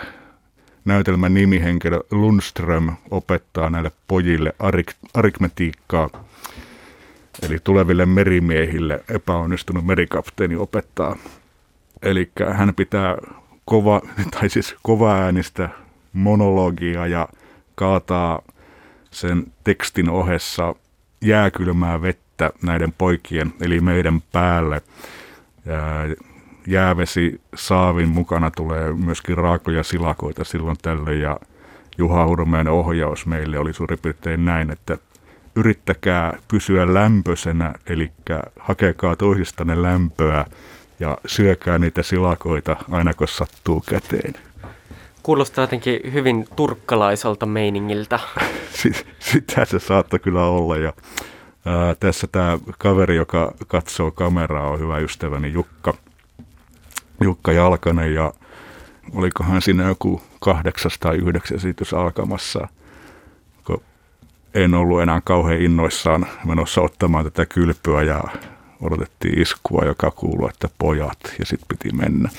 näytelmän 0.85 1.33
nimihenkilö 1.33 1.99
Lundström 2.11 2.95
opettaa 3.11 3.69
näille 3.69 3.91
pojille 4.07 4.53
arik, 4.59 4.93
aritmetiikkaa. 5.13 6.09
Eli 7.41 7.57
tuleville 7.63 8.05
merimiehille 8.05 9.03
epäonnistunut 9.09 9.85
merikapteeni 9.85 10.55
opettaa. 10.55 11.15
Eli 12.01 12.31
hän 12.53 12.75
pitää 12.75 13.17
kova, 13.65 14.01
tai 14.39 14.49
siis 14.49 14.75
kova 14.81 15.15
äänistä 15.15 15.69
monologia 16.13 17.07
ja 17.07 17.29
kaataa 17.75 18.41
sen 19.11 19.45
tekstin 19.63 20.09
ohessa 20.09 20.75
jääkylmää 21.21 22.01
vettä 22.01 22.51
näiden 22.63 22.93
poikien, 22.97 23.53
eli 23.61 23.79
meidän 23.79 24.21
päälle. 24.31 24.81
Jäävesi 26.67 27.41
saavin 27.55 28.09
mukana 28.09 28.51
tulee 28.51 28.93
myöskin 28.93 29.37
raakoja 29.37 29.83
silakoita 29.83 30.43
silloin 30.43 30.77
tällöin 30.81 31.21
ja 31.21 31.39
Juha 31.97 32.27
Hurmeen 32.27 32.67
ohjaus 32.67 33.25
meille 33.25 33.59
oli 33.59 33.73
suurin 33.73 33.99
piirtein 33.99 34.45
näin, 34.45 34.71
että 34.71 34.97
yrittäkää 35.55 36.37
pysyä 36.47 36.93
lämpöisenä, 36.93 37.73
eli 37.87 38.11
hakekaa 38.59 39.15
toisistanne 39.15 39.81
lämpöä 39.81 40.45
ja 40.99 41.17
syökää 41.25 41.77
niitä 41.77 42.03
silakoita 42.03 42.77
aina 42.91 43.13
kun 43.13 43.27
sattuu 43.27 43.83
käteen. 43.89 44.33
Kuulostaa 45.23 45.63
jotenkin 45.63 46.13
hyvin 46.13 46.47
turkkalaiselta 46.55 47.45
meiningiltä. 47.45 48.19
Sitä 49.19 49.65
se 49.65 49.79
saattoi 49.79 50.19
kyllä 50.19 50.45
olla 50.45 50.77
ja 50.77 50.93
ää, 51.65 51.95
tässä 51.95 52.27
tämä 52.31 52.59
kaveri, 52.77 53.15
joka 53.15 53.53
katsoo 53.67 54.11
kameraa, 54.11 54.69
on 54.69 54.79
hyvä 54.79 54.97
ystäväni 54.97 55.53
Jukka 55.53 55.93
Jukka 57.21 57.51
Jalkanen 57.51 58.13
ja 58.13 58.33
olikohan 59.13 59.61
siinä 59.61 59.87
joku 59.87 60.21
kahdeksas 60.39 60.99
tai 60.99 61.15
yhdeksäs 61.15 61.57
esitys 61.57 61.93
alkamassa, 61.93 62.67
en 64.53 64.73
ollut 64.73 65.01
enää 65.01 65.21
kauhean 65.23 65.61
innoissaan 65.61 66.25
menossa 66.45 66.81
ottamaan 66.81 67.25
tätä 67.25 67.45
kylpyä 67.45 68.03
ja 68.03 68.23
odotettiin 68.81 69.39
iskua, 69.39 69.85
joka 69.85 70.11
kuului, 70.11 70.49
että 70.49 70.67
pojat, 70.77 71.19
ja 71.39 71.45
sitten 71.45 71.67
piti 71.67 71.95
mennä. 71.95 72.29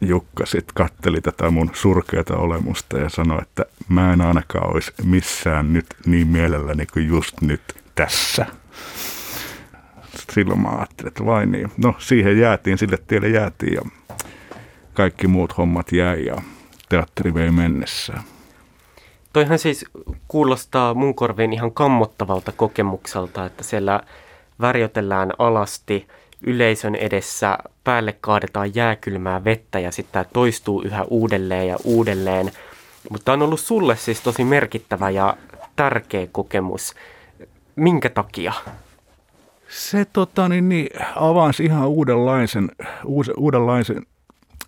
Jukka 0.00 0.46
sitten 0.46 0.74
katteli 0.74 1.20
tätä 1.20 1.50
mun 1.50 1.70
surkeata 1.72 2.36
olemusta 2.36 2.98
ja 2.98 3.08
sanoi, 3.08 3.42
että 3.42 3.64
mä 3.88 4.12
en 4.12 4.20
ainakaan 4.20 4.72
olisi 4.72 4.92
missään 5.04 5.72
nyt 5.72 5.86
niin 6.06 6.28
mielelläni 6.28 6.86
kuin 6.86 7.08
just 7.08 7.40
nyt 7.40 7.62
tässä. 7.94 8.46
Silloin 10.32 10.60
mä 10.60 10.68
ajattelin, 10.68 11.08
että 11.08 11.26
vai 11.26 11.46
niin. 11.46 11.72
No 11.76 11.94
siihen 11.98 12.38
jäätiin, 12.38 12.78
sille 12.78 12.98
tielle 13.06 13.28
jäätiin 13.28 13.74
ja 13.74 13.82
kaikki 14.94 15.26
muut 15.26 15.58
hommat 15.58 15.92
jäi 15.92 16.24
ja 16.24 16.36
teatteri 16.88 17.34
vei 17.34 17.50
mennessään. 17.50 18.22
Toihan 19.38 19.58
siis 19.58 19.84
kuulostaa 20.28 20.94
mun 20.94 21.14
korviin 21.14 21.52
ihan 21.52 21.72
kammottavalta 21.72 22.52
kokemukselta, 22.52 23.46
että 23.46 23.64
siellä 23.64 24.00
värjötellään 24.60 25.32
alasti 25.38 26.06
yleisön 26.42 26.94
edessä, 26.94 27.58
päälle 27.84 28.16
kaadetaan 28.20 28.74
jääkylmää 28.74 29.44
vettä 29.44 29.78
ja 29.78 29.92
sitten 29.92 30.12
tämä 30.12 30.24
toistuu 30.32 30.82
yhä 30.82 31.04
uudelleen 31.10 31.68
ja 31.68 31.76
uudelleen. 31.84 32.50
Mutta 33.10 33.32
on 33.32 33.42
ollut 33.42 33.60
sulle 33.60 33.96
siis 33.96 34.20
tosi 34.20 34.44
merkittävä 34.44 35.10
ja 35.10 35.36
tärkeä 35.76 36.26
kokemus. 36.32 36.94
Minkä 37.76 38.08
takia? 38.08 38.52
Se 39.68 40.04
tota, 40.04 40.48
niin, 40.48 40.68
niin, 40.68 40.88
avasi 41.16 41.64
ihan 41.64 41.88
uudenlaisen, 41.88 42.70
uudenlaisen 43.36 44.06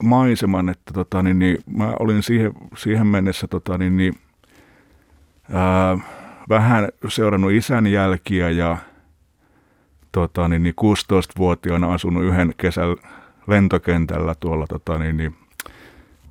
maiseman, 0.02 0.68
että 0.68 0.92
tota, 0.94 1.22
niin, 1.22 1.38
niin, 1.38 1.58
mä 1.76 1.92
olin 1.98 2.22
siihen, 2.22 2.52
siihen 2.76 3.06
mennessä 3.06 3.46
tota, 3.48 3.78
niin, 3.78 3.96
niin, 3.96 4.14
ää, 5.52 5.99
vähän 6.49 6.88
seurannut 7.09 7.52
isän 7.52 7.87
jälkiä 7.87 8.50
ja 8.50 8.76
tota, 10.12 10.49
niin, 10.49 10.62
niin 10.62 10.75
16-vuotiaana 10.80 11.95
asunut 11.95 12.25
yhden 12.25 12.54
kesän 12.57 12.97
lentokentällä 13.47 14.35
tuolla 14.40 14.66
tota, 14.66 14.99
niin, 14.99 15.16
niin, 15.16 15.37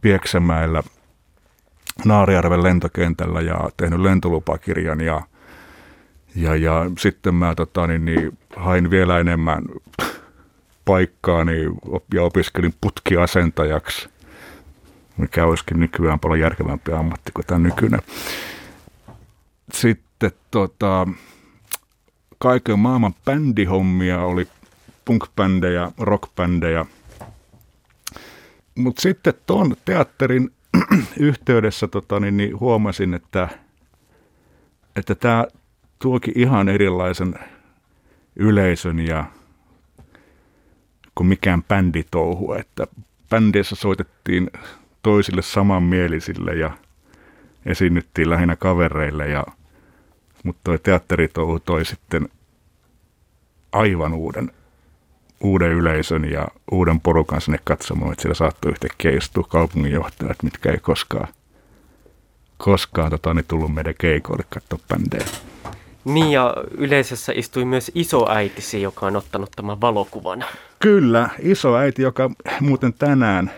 Pieksämäellä 0.01 0.83
Naarijärven 2.05 2.63
lentokentällä 2.63 3.41
ja 3.41 3.69
tehnyt 3.77 3.99
lentolupakirjan 3.99 5.01
ja, 5.01 5.21
ja, 6.35 6.55
ja 6.55 6.91
sitten 6.97 7.35
mä 7.35 7.55
tota, 7.55 7.87
niin, 7.87 8.05
niin, 8.05 8.37
hain 8.55 8.89
vielä 8.89 9.19
enemmän 9.19 9.63
paikkaani 10.85 11.53
ja 12.13 12.23
opiskelin 12.23 12.73
putkiasentajaksi, 12.81 14.09
mikä 15.17 15.45
olisikin 15.45 15.79
nykyään 15.79 16.19
paljon 16.19 16.39
järkevämpi 16.39 16.91
ammatti 16.93 17.31
kuin 17.31 17.45
tämä 17.45 17.59
nykyinen. 17.59 17.99
Sitten 19.73 20.31
tota, 20.51 21.07
kaiken 22.37 22.79
maailman 22.79 23.15
bändihommia, 23.25 24.21
oli 24.21 24.47
punk-bändejä, 25.05 25.91
rock-bändejä. 25.97 26.85
Mutta 28.75 29.01
sitten 29.01 29.33
tuon 29.45 29.75
teatterin 29.85 30.51
yhteydessä 31.19 31.87
tota, 31.87 32.19
niin, 32.19 32.37
niin 32.37 32.59
huomasin, 32.59 33.13
että 33.13 33.49
että 34.95 35.15
tämä 35.15 35.45
ihan 36.35 36.69
erilaisen 36.69 37.35
yleisön 38.35 38.99
ja 38.99 39.25
kuin 41.15 41.27
mikään 41.27 41.63
bänditouhu, 41.63 42.53
että 42.53 42.87
bändissä 43.29 43.75
soitettiin 43.75 44.49
toisille 45.01 45.41
samanmielisille 45.41 46.53
ja 46.53 46.71
esiinnyttiin 47.65 48.29
lähinnä 48.29 48.55
kavereille, 48.55 49.27
ja, 49.27 49.43
mutta 50.43 50.61
tuo 50.63 50.77
teatteritouhu 50.77 51.59
toi 51.59 51.85
sitten 51.85 52.29
aivan 53.71 54.13
uuden, 54.13 54.51
uuden 55.41 55.71
yleisön 55.71 56.31
ja 56.31 56.47
uuden 56.71 56.99
porukan 56.99 57.41
sinne 57.41 57.59
katsomaan, 57.63 58.11
että 58.11 58.21
siellä 58.21 58.35
saattoi 58.35 58.71
yhtäkkiä 58.71 59.11
istua 59.11 59.43
kaupunginjohtajat, 59.49 60.43
mitkä 60.43 60.71
ei 60.71 60.77
koskaan, 60.77 61.27
koskaan 62.57 63.11
tota, 63.11 63.33
niin 63.33 63.45
tullut 63.47 63.73
meidän 63.73 63.93
keikoille 63.97 64.43
katsoa 64.49 64.79
bändejä. 64.87 65.25
Niin 66.05 66.31
ja 66.31 66.53
yleisössä 66.71 67.33
istui 67.35 67.65
myös 67.65 67.91
isoäitisi, 67.95 68.81
joka 68.81 69.05
on 69.05 69.15
ottanut 69.15 69.51
tämän 69.55 69.81
valokuvan. 69.81 70.45
Kyllä, 70.79 71.29
isoäiti, 71.39 72.01
joka 72.01 72.31
muuten 72.59 72.93
tänään 72.93 73.51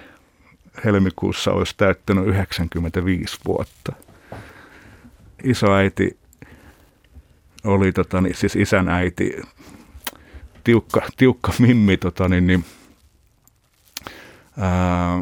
helmikuussa 0.85 1.51
olisi 1.51 1.73
täyttänyt 1.77 2.27
95 2.27 3.37
vuotta. 3.45 3.93
Isoäiti 5.43 6.17
oli 7.63 7.91
tota, 7.91 8.21
niin, 8.21 8.35
siis 8.35 8.55
isän 8.55 8.89
äiti, 8.89 9.41
tiukka, 10.63 11.01
tiukka 11.17 11.53
mimmi, 11.59 11.97
tota, 11.97 12.29
niin, 12.29 12.47
niin, 12.47 12.65
ää, 14.57 15.21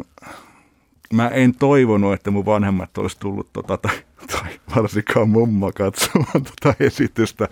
mä 1.12 1.28
en 1.28 1.54
toivonut, 1.54 2.12
että 2.12 2.30
mun 2.30 2.46
vanhemmat 2.46 2.98
olisi 2.98 3.16
tullut 3.20 3.52
tota, 3.52 3.76
tai, 3.76 3.96
tai 4.32 4.60
varsinkaan 4.76 5.28
mumma 5.28 5.72
katsomaan 5.72 6.42
tota 6.44 6.74
esitystä, 6.80 7.48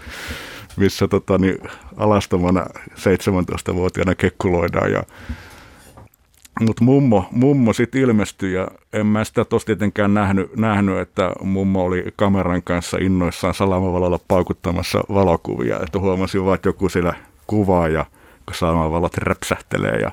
missä 0.77 1.09
tota, 1.09 1.39
niin, 1.39 1.59
alastomana 1.97 2.67
17-vuotiaana 2.91 4.15
kekkuloidaan. 4.15 4.93
Ja, 4.93 5.03
mutta 6.61 6.85
mummo, 6.85 7.29
mummo 7.31 7.73
sitten 7.73 8.01
ilmestyi 8.01 8.53
ja 8.53 8.69
en 8.93 9.07
mä 9.07 9.25
sitä 9.25 9.45
tuossa 9.45 9.67
tietenkään 9.67 10.15
nähnyt, 10.15 10.57
nähnyt, 10.57 10.99
että 10.99 11.33
mummo 11.43 11.85
oli 11.85 12.05
kameran 12.17 12.63
kanssa 12.63 12.99
innoissaan 13.01 13.55
salamavalolla 13.55 14.21
paukuttamassa 14.29 15.01
valokuvia. 15.09 15.81
Että 15.83 15.99
huomasin 15.99 16.45
vaan, 16.45 16.55
että 16.55 16.69
joku 16.69 16.89
siellä 16.89 17.15
kuvaa 17.47 17.89
ja 17.89 18.07
kun 18.47 18.55
salamavalot 18.55 19.19
räpsähtelee 19.19 19.97
ja 19.97 20.11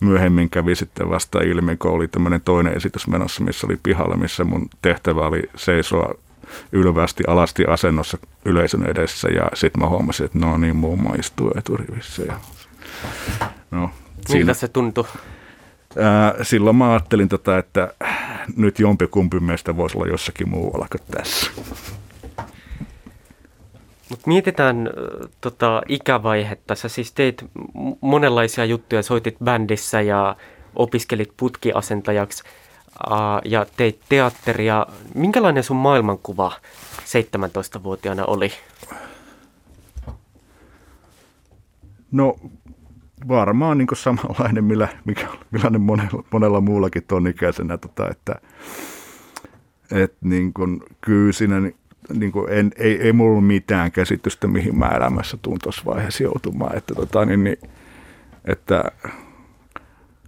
myöhemmin 0.00 0.50
kävi 0.50 0.74
sitten 0.74 1.10
vasta 1.10 1.42
ilmi, 1.42 1.76
kun 1.76 1.90
oli 1.90 2.08
tämmöinen 2.08 2.40
toinen 2.40 2.76
esitys 2.76 3.08
menossa, 3.08 3.44
missä 3.44 3.66
oli 3.66 3.78
pihalla, 3.82 4.16
missä 4.16 4.44
mun 4.44 4.68
tehtävä 4.82 5.26
oli 5.26 5.42
seisoa 5.56 6.14
ylvästi 6.72 7.24
alasti 7.26 7.64
asennossa 7.64 8.18
yleisön 8.44 8.86
edessä 8.86 9.28
ja 9.28 9.48
sitten 9.54 9.82
mä 9.82 9.88
huomasin, 9.88 10.26
että 10.26 10.38
no 10.38 10.58
niin, 10.58 10.76
muun 10.76 11.20
istuu 11.20 11.50
eturivissä. 11.58 12.22
Ja, 12.22 12.40
no, 13.70 13.90
siinä, 14.26 14.38
Miltä 14.38 14.54
se 14.54 14.68
tuntui? 14.68 15.04
Silloin 16.42 16.76
mä 16.76 16.90
ajattelin, 16.90 17.28
tota, 17.28 17.58
että 17.58 17.94
nyt 18.56 18.78
jompikumpi 18.78 19.40
meistä 19.40 19.76
voisi 19.76 19.98
olla 19.98 20.06
jossakin 20.06 20.48
muualla 20.48 20.86
kuin 20.90 21.00
tässä. 21.10 21.50
Mut 24.10 24.26
mietitään 24.26 24.90
tota, 25.40 25.82
ikävaihetta. 25.88 26.74
Sä 26.74 26.88
siis 26.88 27.12
teit 27.12 27.44
monenlaisia 28.00 28.64
juttuja, 28.64 29.02
soitit 29.02 29.36
bändissä 29.44 30.00
ja 30.00 30.36
opiskelit 30.76 31.32
putkiasentajaksi 31.36 32.42
äh, 33.12 33.18
ja 33.44 33.66
teit 33.76 34.00
teatteria. 34.08 34.86
Minkälainen 35.14 35.62
sun 35.62 35.76
maailmankuva 35.76 36.52
17-vuotiaana 37.00 38.24
oli? 38.24 38.52
No 42.12 42.36
varmaan 43.28 43.78
niin 43.78 43.88
samanlainen, 43.94 44.64
millä, 44.64 44.88
mikä, 45.04 45.28
millainen 45.50 45.80
monella, 45.80 46.24
monella 46.32 46.60
muullakin 46.60 47.04
ton 47.08 47.26
ikäisenä, 47.26 47.78
tota, 47.78 48.10
että 48.10 48.34
et 49.90 50.14
niin 50.20 50.52
kuin, 50.52 50.80
kyllä 51.00 51.32
siinä 51.32 51.70
niin 52.12 52.32
kuin 52.32 52.52
en, 52.52 52.70
ei, 52.76 53.00
ei 53.00 53.12
mulla 53.12 53.40
mitään 53.40 53.92
käsitystä, 53.92 54.46
mihin 54.46 54.78
mä 54.78 54.88
elämässä 54.88 55.36
tuun 55.42 55.58
tuossa 55.62 55.82
vaiheessa 55.84 56.22
joutumaan. 56.22 56.76
Että, 56.76 56.94
tota, 56.94 57.24
niin, 57.24 57.44
niin, 57.44 57.58
että 58.44 58.84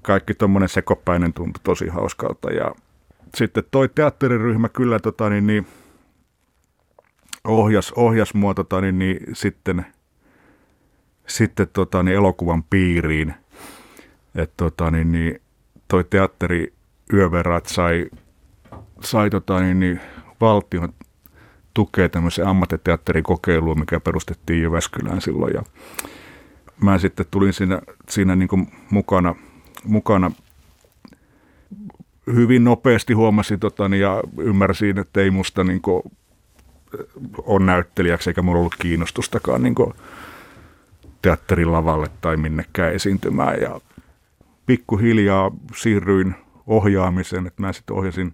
kaikki 0.03 0.35
tuommoinen 0.35 0.69
sekopäinen 0.69 1.33
tuntui 1.33 1.61
tosi 1.65 1.89
hauskalta. 1.89 2.51
Ja 2.51 2.75
sitten 3.35 3.65
toi 3.71 3.89
teatteriryhmä 3.89 4.69
kyllä 4.69 4.99
tota, 4.99 5.31
niin, 5.31 5.47
niin, 5.47 5.67
ohjas, 7.45 7.93
ohjas 7.93 8.35
mua 8.35 8.55
tota, 8.55 8.81
niin, 8.81 8.99
niin, 8.99 9.19
sitten, 9.33 9.87
sitten 11.27 11.69
tota, 11.73 12.03
niin, 12.03 12.17
elokuvan 12.17 12.63
piiriin. 12.63 13.35
Että 14.35 14.55
tota, 14.57 14.91
niin, 14.91 15.13
niin, 15.13 15.41
toi 15.89 16.05
teatteri 16.05 16.73
yöverrat 17.13 17.67
sai, 17.67 18.07
sai 19.01 19.31
tota, 19.31 19.61
niin, 19.61 19.81
niin, 19.81 20.01
valtion 20.41 20.95
tukee 21.75 22.09
tämmöisen 22.09 22.47
ammattiteatterikokeilua, 22.47 23.75
mikä 23.75 24.01
perustettiin 24.01 24.63
Jyväskylään 24.63 25.21
silloin. 25.21 25.55
Ja 25.55 25.63
mä 26.83 26.99
sitten 26.99 27.27
tulin 27.31 27.53
siinä, 27.53 27.81
siinä 28.09 28.37
niin 28.37 28.49
kuin 28.49 28.67
mukana, 28.91 29.35
mukana 29.85 30.31
hyvin 32.27 32.65
nopeasti 32.65 33.13
huomasin 33.13 33.61
tota, 33.61 33.89
niin, 33.89 34.01
ja 34.01 34.23
ymmärsin, 34.39 34.99
että 34.99 35.21
ei 35.21 35.31
musta 35.31 35.65
niin 35.65 35.83
kuin, 35.83 36.03
ole 37.43 37.65
näyttelijäksi 37.65 38.31
eikä 38.31 38.43
mulla 38.43 38.59
ollut 38.59 38.77
kiinnostustakaan 38.79 39.63
niin 39.63 39.75
kuin, 39.75 39.95
teatterilavalle 41.27 42.07
tai 42.21 42.37
minnekään 42.37 42.93
esiintymään. 42.93 43.61
Ja 43.61 43.81
pikkuhiljaa 44.67 45.51
siirryin 45.77 46.35
ohjaamiseen, 46.67 47.47
että 47.47 47.63
mä 47.63 47.73
sitten 47.73 47.97
ohjasin, 47.97 48.33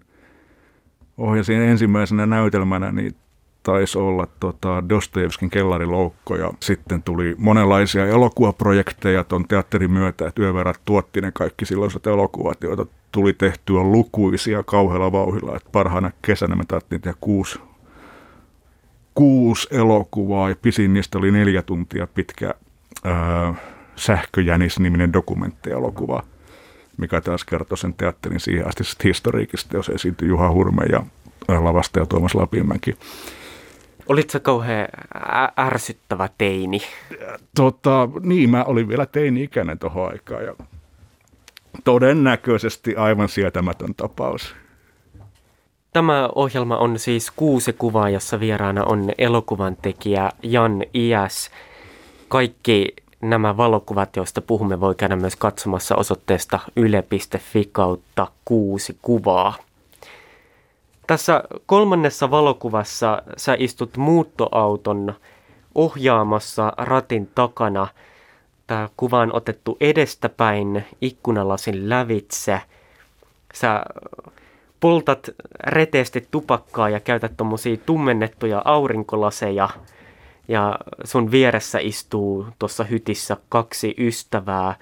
ohjasin 1.17 1.61
ensimmäisenä 1.61 2.25
näytelmänä 2.25 2.91
niin 2.91 3.15
taisi 3.63 3.97
olla 3.97 4.27
tota 4.39 4.89
Dostojevskin 4.89 5.49
kellariloukko 5.49 6.35
ja 6.35 6.51
sitten 6.59 7.03
tuli 7.03 7.35
monenlaisia 7.37 8.07
elokuvaprojekteja 8.07 9.23
tuon 9.23 9.47
teatterin 9.47 9.91
myötä, 9.91 10.27
että 10.27 10.41
yöverrat 10.41 10.81
tuotti 10.85 11.21
ne 11.21 11.31
kaikki 11.31 11.65
silloiset 11.65 12.07
elokuvat, 12.07 12.63
joita 12.63 12.85
tuli 13.11 13.33
tehtyä 13.33 13.83
lukuisia 13.83 14.63
kauhealla 14.63 15.11
vauhilla. 15.11 15.55
Että 15.55 15.69
parhaana 15.71 16.11
kesänä 16.21 16.55
me 16.55 16.63
taittiin 16.67 17.01
tehdä 17.01 17.17
kuusi, 17.21 17.59
kuusi 19.15 19.67
elokuvaa 19.71 20.49
ja 20.49 20.55
pisin 20.61 20.93
niistä 20.93 21.17
oli 21.17 21.31
neljä 21.31 21.61
tuntia 21.61 22.07
pitkä 22.07 22.53
Sähköjänis-niminen 23.95 25.13
dokumenttielokuva, 25.13 26.23
mikä 26.97 27.21
taas 27.21 27.45
kertoi 27.45 27.77
sen 27.77 27.93
teatterin 27.93 28.39
siihen 28.39 28.67
asti 28.67 28.83
historiikista, 29.03 29.77
jos 29.77 29.89
esiintyi 29.89 30.27
Juha 30.27 30.51
Hurme 30.51 30.85
ja 30.85 31.03
lavastaja 31.47 32.05
Tuomas 32.05 32.35
Lapinmäki. 32.35 32.97
Olitko 34.09 34.39
kauhean 34.39 34.87
ärsyttävä 35.59 36.29
teini? 36.37 36.81
Tota, 37.55 38.09
niin, 38.21 38.49
mä 38.49 38.63
olin 38.63 38.87
vielä 38.87 39.05
teini-ikäinen 39.05 39.79
tuohon 39.79 40.11
aikaan 40.11 40.43
ja 40.43 40.55
todennäköisesti 41.83 42.95
aivan 42.95 43.29
sietämätön 43.29 43.95
tapaus. 43.95 44.55
Tämä 45.93 46.29
ohjelma 46.35 46.77
on 46.77 46.99
siis 46.99 47.31
kuusi 47.31 47.73
kuvaa, 47.73 48.09
jossa 48.09 48.39
vieraana 48.39 48.83
on 48.83 49.11
elokuvan 49.17 49.77
tekijä 49.81 50.31
Jan 50.43 50.83
Iäs. 50.95 51.51
Kaikki 52.33 52.93
nämä 53.21 53.57
valokuvat, 53.57 54.15
joista 54.15 54.41
puhumme, 54.41 54.79
voi 54.79 54.95
käydä 54.95 55.15
myös 55.15 55.35
katsomassa 55.35 55.95
osoitteesta 55.95 56.59
yle.fi 56.75 57.69
kautta 57.71 58.27
kuusi 58.45 58.97
kuvaa. 59.01 59.53
Tässä 61.07 61.43
kolmannessa 61.65 62.31
valokuvassa 62.31 63.21
sä 63.37 63.55
istut 63.59 63.97
muuttoauton 63.97 65.13
ohjaamassa 65.75 66.73
ratin 66.77 67.29
takana. 67.35 67.87
Tämä 68.67 68.89
kuva 68.97 69.19
on 69.19 69.35
otettu 69.35 69.77
edestäpäin 69.79 70.85
ikkunalasin 71.01 71.89
lävitse. 71.89 72.61
Sä 73.53 73.83
poltat 74.79 75.29
reteesti 75.59 76.27
tupakkaa 76.31 76.89
ja 76.89 76.99
käytät 76.99 77.37
tuommoisia 77.37 77.77
tummennettuja 77.77 78.61
aurinkolaseja. 78.65 79.69
Ja 80.47 80.79
sun 81.03 81.31
vieressä 81.31 81.79
istuu 81.79 82.47
tuossa 82.59 82.83
hytissä 82.83 83.37
kaksi 83.49 83.95
ystävää. 83.97 84.75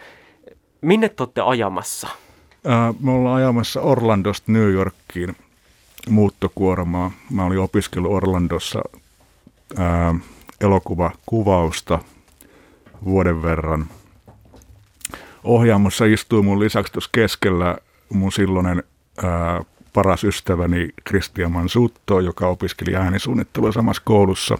Minne 0.82 1.10
te 1.10 1.24
olette 1.24 1.41
ajamassa? 1.41 2.08
Äh, 2.69 2.95
me 3.00 3.12
ollaan 3.12 3.36
ajamassa 3.36 3.82
Orlandosta 3.82 4.52
New 4.52 4.71
Yorkiin 4.71 5.36
muuttokuormaa. 6.10 7.12
Mä 7.30 7.45
olin 7.45 7.60
opiskellut 7.60 8.12
Orlandossa 8.12 8.82
ää, 9.78 10.15
elokuvakuvausta 10.62 12.00
vuoden 13.06 13.41
verran. 13.43 13.86
Ohjaamossa 15.43 16.06
istui 16.06 16.41
mun 16.41 16.60
lisäksi 16.60 16.93
tuossa 16.93 17.10
keskellä 17.13 17.78
mun 18.13 18.32
silloinen 18.32 18.84
ää, 19.24 19.63
paras 19.93 20.24
ystäväni 20.24 20.89
Christian 21.08 21.52
Mansutto, 21.52 22.19
joka 22.19 22.47
opiskeli 22.47 22.95
äänisuunnittelua 22.95 23.71
samassa 23.71 24.02
koulussa. 24.06 24.58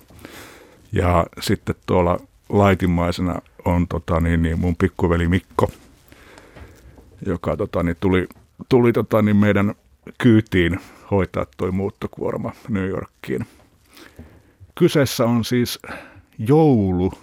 Ja 0.91 1.25
sitten 1.39 1.75
tuolla 1.86 2.19
laitimmaisena 2.49 3.41
on 3.65 3.88
tota, 3.88 4.19
niin, 4.19 4.41
niin 4.41 4.60
mun 4.60 4.75
pikkuveli 4.75 5.27
Mikko, 5.27 5.71
joka 7.25 7.58
tota, 7.58 7.84
niin, 7.84 7.97
tuli, 7.99 8.27
tuli 8.69 8.93
tota, 8.93 9.21
niin 9.21 9.38
meidän 9.38 9.75
kyytiin 10.17 10.80
hoitaa 11.12 11.45
toi 11.58 11.71
muuttokuorma 11.71 12.51
New 12.69 12.88
Yorkiin. 12.88 13.45
Kyseessä 14.75 15.25
on 15.25 15.45
siis 15.45 15.80
joulu, 16.38 17.13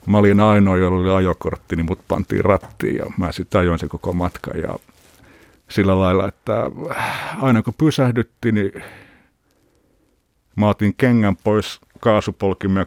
mä 0.06 0.18
olin 0.18 0.40
ainoa, 0.40 0.76
jolla 0.76 1.00
oli 1.00 1.10
ajokortti, 1.10 1.76
niin 1.76 1.86
mut 1.86 2.00
pantiin 2.08 2.44
rattiin 2.44 2.96
ja 2.96 3.04
mä 3.18 3.32
sitten 3.32 3.60
ajoin 3.60 3.78
se 3.78 3.88
koko 3.88 4.12
matka. 4.12 4.50
Ja 4.50 4.78
sillä 5.68 6.00
lailla, 6.00 6.28
että 6.28 6.70
aina 7.42 7.62
kun 7.62 7.74
pysähdyttiin, 7.78 8.54
niin 8.54 8.72
mä 10.56 10.68
otin 10.68 10.94
kengän 10.96 11.36
pois 11.44 11.80
kaasupolkimen 12.00 12.86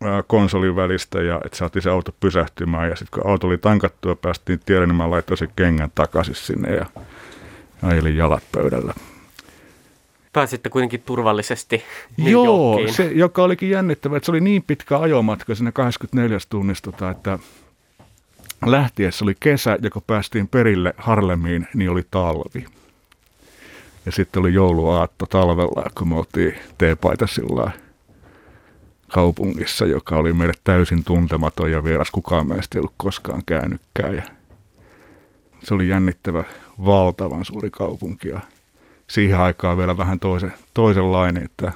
ja 0.00 0.22
konsolin 0.26 0.76
välistä 0.76 1.22
ja 1.22 1.40
että 1.44 1.56
saatiin 1.56 1.82
se 1.82 1.90
auto 1.90 2.14
pysähtymään. 2.20 2.90
Ja 2.90 2.96
sitten 2.96 3.20
kun 3.20 3.30
auto 3.30 3.46
oli 3.46 3.58
tankattu 3.58 4.08
ja 4.08 4.16
päästiin 4.16 4.60
tielle, 4.66 4.86
niin 4.86 4.96
mä 4.96 5.10
laitoin 5.10 5.38
sen 5.38 5.52
kengän 5.56 5.92
takaisin 5.94 6.34
sinne 6.34 6.74
ja 6.74 6.86
ajelin 7.82 8.16
jalat 8.16 8.42
pöydällä. 8.52 8.94
Pääsitte 10.34 10.68
kuitenkin 10.68 11.02
turvallisesti 11.02 11.82
Joo, 12.18 12.80
se, 12.90 13.10
joka 13.14 13.42
olikin 13.42 13.70
jännittävä, 13.70 14.16
että 14.16 14.24
se 14.24 14.32
oli 14.32 14.40
niin 14.40 14.62
pitkä 14.62 14.98
ajomatka 14.98 15.54
sinne 15.54 15.72
24 15.72 16.38
tunnista, 16.50 16.92
tota, 16.92 17.10
että 17.10 17.38
lähtiessä 18.66 19.24
oli 19.24 19.34
kesä 19.40 19.78
ja 19.82 19.90
kun 19.90 20.02
päästiin 20.06 20.48
perille 20.48 20.94
Harlemiin, 20.96 21.68
niin 21.74 21.90
oli 21.90 22.02
talvi. 22.10 22.66
Ja 24.06 24.12
sitten 24.12 24.40
oli 24.40 24.54
jouluaatto 24.54 25.26
talvella, 25.26 25.90
kun 25.98 26.08
me 26.08 26.16
oltiin 26.16 26.54
teepaita 26.78 27.26
sillä 27.26 27.70
kaupungissa, 29.08 29.86
joka 29.86 30.16
oli 30.16 30.32
meille 30.32 30.54
täysin 30.64 31.04
tuntematon 31.04 31.70
ja 31.70 31.84
vieras 31.84 32.10
kukaan 32.10 32.48
meistä 32.48 32.78
ei 32.78 32.80
ollut 32.80 32.94
koskaan 32.96 33.42
käynytkään. 33.46 34.14
Ja 34.14 34.22
se 35.62 35.74
oli 35.74 35.88
jännittävä, 35.88 36.44
valtavan 36.84 37.44
suuri 37.44 37.70
kaupunki 37.70 38.28
ja 38.28 38.40
siihen 39.06 39.40
aikaan 39.40 39.78
vielä 39.78 39.96
vähän 39.96 40.20
toisen, 40.20 40.52
toisenlainen, 40.74 41.44
että 41.44 41.72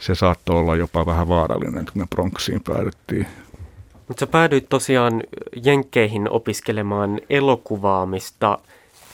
se 0.00 0.14
saattoi 0.14 0.56
olla 0.56 0.76
jopa 0.76 1.06
vähän 1.06 1.28
vaarallinen, 1.28 1.84
kun 1.92 2.02
me 2.02 2.06
Bronxiin 2.10 2.60
päädyttiin. 2.62 3.26
Mutta 4.08 4.20
sä 4.20 4.26
päädyit 4.26 4.68
tosiaan 4.68 5.22
Jenkkeihin 5.64 6.30
opiskelemaan 6.30 7.20
elokuvaamista. 7.30 8.58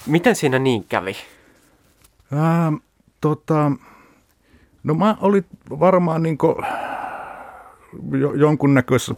Miten 0.06 0.36
siinä 0.36 0.58
niin 0.58 0.84
kävi? 0.88 1.16
Ää, 2.32 2.72
tota, 3.20 3.72
no 4.84 4.94
mä 4.94 5.16
olin 5.20 5.44
varmaan 5.70 6.22
niin 6.22 6.38
jo, 8.20 8.32
jonkunnäköisessä 8.34 9.14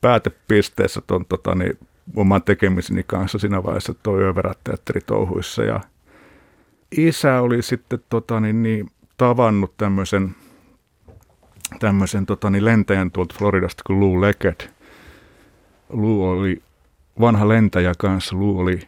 päätepisteessä 0.00 1.00
ton, 1.06 1.24
tota, 1.24 1.54
niin, 1.54 1.78
oman 2.16 2.42
tekemiseni 2.42 3.02
kanssa 3.06 3.38
siinä 3.38 3.62
vaiheessa 3.62 3.94
tuo 4.02 4.14
touhuissa 5.06 5.64
ja 5.64 5.80
isä 6.96 7.40
oli 7.40 7.62
sitten 7.62 7.98
tota, 8.08 8.40
niin, 8.40 8.62
niin, 8.62 8.90
tavannut 9.16 9.76
tämmöisen 9.76 10.34
tämmöisen 11.78 12.26
tota, 12.26 12.50
niin 12.50 12.64
lentäjän 12.64 13.10
tuolta 13.10 13.34
Floridasta 13.38 13.82
kuin 13.86 14.00
Lou 14.00 14.20
Leggett. 14.20 14.62
Lou 15.88 16.22
oli 16.22 16.62
vanha 17.20 17.48
lentäjä 17.48 17.92
kanssa. 17.98 18.36
Lou 18.38 18.58
oli 18.58 18.80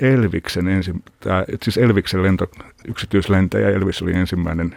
Elviksen, 0.00 0.68
ensi, 0.68 0.92
tää, 1.20 1.44
siis 1.62 1.78
Elviksen 1.78 2.22
lento, 2.22 2.46
yksityislentäjä. 2.88 3.70
Elvis 3.70 4.02
oli 4.02 4.12
ensimmäinen 4.12 4.76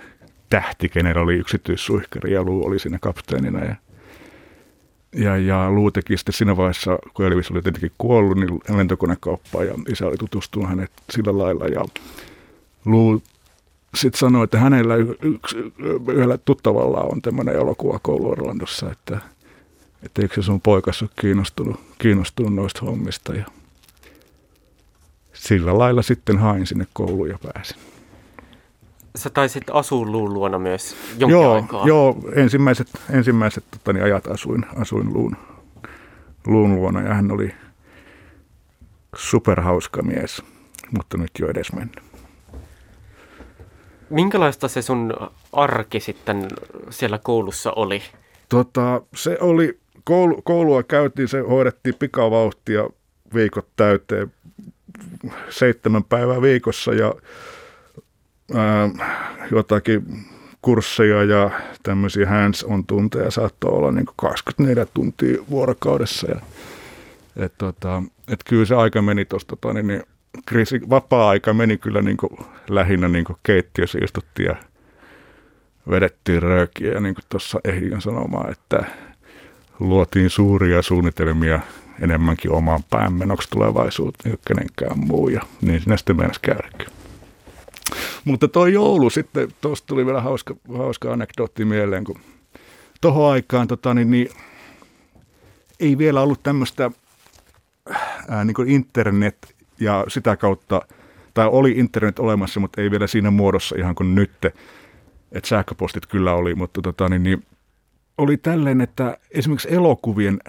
tähti, 0.50 0.90
kenellä 0.90 1.22
oli 1.22 1.36
yksityissuihkari 1.36 2.34
ja 2.34 2.46
Lou 2.46 2.66
oli 2.66 2.80
siinä 2.80 2.98
kapteenina. 3.02 3.60
Ja, 3.60 3.76
ja, 5.16 5.38
ja 5.38 5.76
Lou 5.76 5.92
teki 5.92 6.18
sitten 6.18 6.34
siinä 6.34 6.58
vaiheessa, 6.58 7.00
kun 7.14 7.26
Elvis 7.26 7.52
oli 7.52 7.62
tietenkin 7.62 7.92
kuollut, 7.98 8.38
niin 8.38 8.60
lentokonekauppaan 8.78 9.68
ja 9.68 9.74
isä 9.90 10.08
oli 10.08 10.18
tutustunut 10.18 10.70
hänet 10.70 10.92
sillä 11.10 11.38
lailla. 11.38 11.68
Ja 11.68 11.86
Lou 12.86 13.22
sitten 13.96 14.20
sanoi, 14.20 14.44
että 14.44 14.60
hänellä 14.60 14.96
yksi, 15.22 15.74
yhdellä 16.08 16.38
tuttavalla 16.38 17.02
on 17.02 17.22
tämmöinen 17.22 17.56
elokuvakoulu 17.56 18.30
Orlandossa, 18.30 18.92
että, 18.92 19.20
että 20.04 20.22
eikö 20.22 20.36
se 20.36 20.42
sun 20.42 20.62
poikas 20.62 21.02
ole 21.02 21.10
kiinnostunut, 21.22 21.80
kiinnostunut 21.98 22.54
noista 22.54 22.86
hommista. 22.86 23.34
Ja 23.34 23.46
sillä 25.34 25.78
lailla 25.78 26.02
sitten 26.02 26.38
hain 26.38 26.68
sinne 26.68 26.88
kouluun 26.94 27.30
ja 27.30 27.40
pääsin. 27.54 27.78
Sä 29.16 29.30
taisit 29.30 29.64
asua 29.72 30.06
Luun 30.06 30.34
luona 30.34 30.60
myös 30.60 30.96
jonkin 31.18 31.34
joo, 31.34 31.54
aikaa. 31.54 31.88
Joo, 31.88 32.18
ensimmäiset, 32.36 32.88
ensimmäiset 33.10 33.64
totani, 33.72 34.02
ajat 34.02 34.28
asuin, 34.28 34.66
asuin 34.76 35.14
Luun, 35.14 35.38
Luun 36.48 36.76
luona 36.76 37.02
ja 37.02 37.14
hän 37.14 37.32
oli 37.32 37.54
superhauska 39.16 40.02
mies, 40.02 40.44
mutta 40.98 41.18
nyt 41.18 41.32
jo 41.40 41.48
edes 41.50 41.74
mennyt. 41.74 42.02
Minkälaista 44.10 44.68
se 44.68 44.82
sun 44.82 45.14
arki 45.54 46.00
sitten 46.00 46.48
siellä 46.90 47.18
koulussa 47.18 47.72
oli? 47.76 48.02
Tota, 48.50 49.02
se 49.16 49.38
oli, 49.42 49.80
koulu, 50.04 50.42
koulua 50.42 50.84
käytiin, 50.84 51.28
se 51.28 51.40
hoidettiin 51.40 51.96
pikavauhtia 51.96 52.90
viikot 53.34 53.68
täyteen, 53.76 54.34
seitsemän 55.50 56.04
päivää 56.04 56.42
viikossa 56.42 56.94
ja 56.94 57.14
jotakin 59.52 60.26
kursseja 60.62 61.24
ja 61.24 61.50
tämmöisiä 61.84 62.30
hands-on 62.30 62.86
tunteja 62.86 63.32
saattoi 63.32 63.72
olla 63.72 63.92
niin 63.92 64.06
24 64.16 64.86
tuntia 64.94 65.44
vuorokaudessa. 65.50 66.28
Ja, 66.32 66.42
et 67.36 67.54
tota, 67.58 68.04
et 68.28 68.40
kyllä 68.44 68.66
se 68.66 68.76
aika 68.76 69.02
meni 69.02 69.26
tuosta, 69.26 69.56
tota, 69.56 69.74
niin, 69.74 69.88
niin 69.88 70.04
kriisi, 70.46 70.82
vapaa-aika 70.90 71.54
meni 71.54 71.78
kyllä 71.78 72.02
niin 72.02 72.18
kuin, 72.18 72.32
lähinnä 72.70 73.08
niin 73.08 73.26
kuin 73.26 73.38
keittiössä 73.44 74.00
istuttiin 74.04 74.46
ja 74.46 74.56
vedettiin 75.90 76.44
röökiä. 76.44 76.94
Ja 76.94 77.00
niin 77.00 77.16
kuin 77.16 77.26
tuossa 77.30 77.60
ehdin 77.64 78.02
sanomaan, 78.02 78.52
että 78.52 78.86
luotiin 79.80 80.30
suuria 80.30 80.82
suunnitelmia 80.82 81.60
enemmänkin 82.02 82.52
omaan 82.52 82.84
päämmenoksi 82.90 83.50
tulevaisuuteen, 83.50 84.38
kuin 84.38 84.42
kenenkään 84.48 85.00
muu. 85.00 85.30
Ja 85.30 85.42
niin 85.62 85.82
sinä 85.82 85.98
sitten 85.98 86.18
mennessä 86.18 86.42
käydäkin. 86.42 87.01
Mutta 88.26 88.48
tuo 88.48 88.68
joulu 88.68 89.10
sitten, 89.10 89.50
tuosta 89.62 89.88
tuli 89.88 90.06
vielä 90.06 90.22
hauska, 90.22 90.56
hauska 90.78 91.14
anekdootti 91.14 91.66
mieleen, 91.66 92.04
kun 92.04 92.20
tuohon 93.02 93.32
aikaan 93.32 93.68
tota, 93.68 93.94
niin, 93.94 94.12
niin, 94.12 94.30
ei 95.80 95.98
vielä 95.98 96.22
ollut 96.22 96.44
tämmöistä 96.44 96.92
niin 98.46 98.70
internet 98.70 99.56
ja 99.80 100.06
sitä 100.08 100.38
kautta, 100.38 100.82
tai 101.34 101.48
oli 101.52 101.72
internet 101.72 102.20
olemassa, 102.20 102.60
mutta 102.60 102.82
ei 102.82 102.92
vielä 102.92 103.08
siinä 103.08 103.32
muodossa 103.32 103.76
ihan 103.78 103.96
kuin 103.96 104.16
nyt, 104.16 104.32
että 105.32 105.48
sähköpostit 105.48 106.06
kyllä 106.06 106.34
oli, 106.34 106.56
mutta 106.56 106.82
tota, 106.82 107.10
niin, 107.10 107.24
niin, 107.24 107.46
oli 108.18 108.38
tälleen, 108.38 108.82
että 108.82 109.18
esimerkiksi 109.32 109.74
elokuvien 109.74 110.40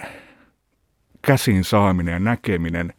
käsin 1.21 1.63
saaminen 1.63 2.11
ja 2.11 2.19
näkeminen 2.19 2.93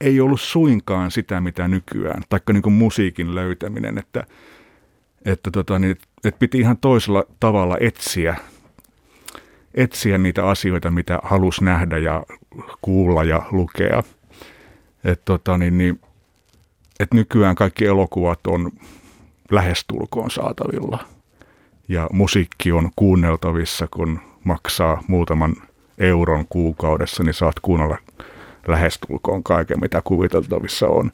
ei 0.00 0.20
ollut 0.20 0.40
suinkaan 0.40 1.10
sitä, 1.10 1.40
mitä 1.40 1.68
nykyään, 1.68 2.22
taikka 2.28 2.52
niin 2.52 2.72
musiikin 2.72 3.34
löytäminen, 3.34 3.98
että, 3.98 4.24
että, 5.24 5.50
tota, 5.50 5.78
niin, 5.78 5.96
että 6.24 6.38
piti 6.38 6.58
ihan 6.58 6.78
toisella 6.78 7.24
tavalla 7.40 7.76
etsiä, 7.80 8.36
etsiä 9.74 10.18
niitä 10.18 10.46
asioita, 10.48 10.90
mitä 10.90 11.18
halusi 11.22 11.64
nähdä 11.64 11.98
ja 11.98 12.22
kuulla 12.82 13.24
ja 13.24 13.42
lukea. 13.50 14.02
Että 15.04 15.24
tota, 15.24 15.58
niin, 15.58 15.78
niin, 15.78 16.00
et 17.00 17.14
nykyään 17.14 17.54
kaikki 17.54 17.86
elokuvat 17.86 18.46
on 18.46 18.70
lähestulkoon 19.50 20.30
saatavilla 20.30 21.04
ja 21.88 22.08
musiikki 22.12 22.72
on 22.72 22.90
kuunneltavissa, 22.96 23.88
kun 23.90 24.20
maksaa 24.44 25.02
muutaman 25.08 25.54
euron 25.98 26.46
kuukaudessa, 26.48 27.22
niin 27.22 27.34
saat 27.34 27.60
kuunnella 27.60 27.98
lähestulkoon 28.66 29.42
kaiken, 29.42 29.80
mitä 29.80 30.02
kuviteltavissa 30.04 30.88
on. 30.88 31.12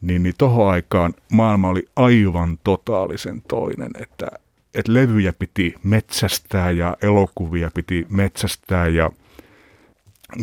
Niin, 0.00 0.22
niin 0.22 0.34
tohon 0.38 0.70
aikaan 0.70 1.14
maailma 1.32 1.68
oli 1.68 1.86
aivan 1.96 2.58
totaalisen 2.64 3.42
toinen, 3.48 3.90
että, 4.00 4.26
että 4.74 4.94
levyjä 4.94 5.32
piti 5.32 5.74
metsästää 5.82 6.70
ja 6.70 6.96
elokuvia 7.02 7.70
piti 7.74 8.06
metsästää 8.10 8.88
ja 8.88 9.10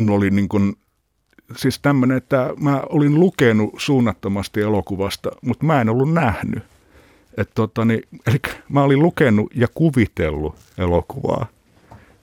oli 0.08 0.30
niin 0.30 0.48
kuin, 0.48 0.76
siis 1.56 1.78
tämmöinen, 1.78 2.16
että 2.16 2.50
mä 2.60 2.82
olin 2.88 3.20
lukenut 3.20 3.74
suunnattomasti 3.78 4.60
elokuvasta, 4.60 5.30
mutta 5.42 5.64
mä 5.64 5.80
en 5.80 5.88
ollut 5.88 6.12
nähnyt. 6.12 6.62
Et 7.36 7.50
tota, 7.54 7.84
niin, 7.84 8.02
eli 8.26 8.38
mä 8.68 8.82
olin 8.82 9.02
lukenut 9.02 9.50
ja 9.54 9.68
kuvitellut 9.74 10.56
elokuvaa 10.78 11.46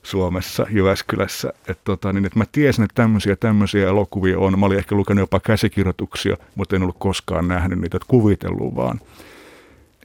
Suomessa, 0.05 0.65
Jyväskylässä. 0.69 1.53
Että 1.67 1.81
tota, 1.83 2.13
niin, 2.13 2.25
että 2.25 2.39
mä 2.39 2.45
tiesin, 2.51 2.83
että 2.83 2.95
tämmöisiä 2.95 3.35
tämmöisiä 3.35 3.87
elokuvia 3.87 4.39
on. 4.39 4.59
Mä 4.59 4.65
olin 4.65 4.77
ehkä 4.77 4.95
lukenut 4.95 5.21
jopa 5.21 5.39
käsikirjoituksia, 5.39 6.37
mutta 6.55 6.75
en 6.75 6.81
ollut 6.81 6.95
koskaan 6.99 7.47
nähnyt 7.47 7.79
niitä, 7.79 7.97
että 7.97 8.07
kuvitellut 8.07 8.75
vaan. 8.75 8.99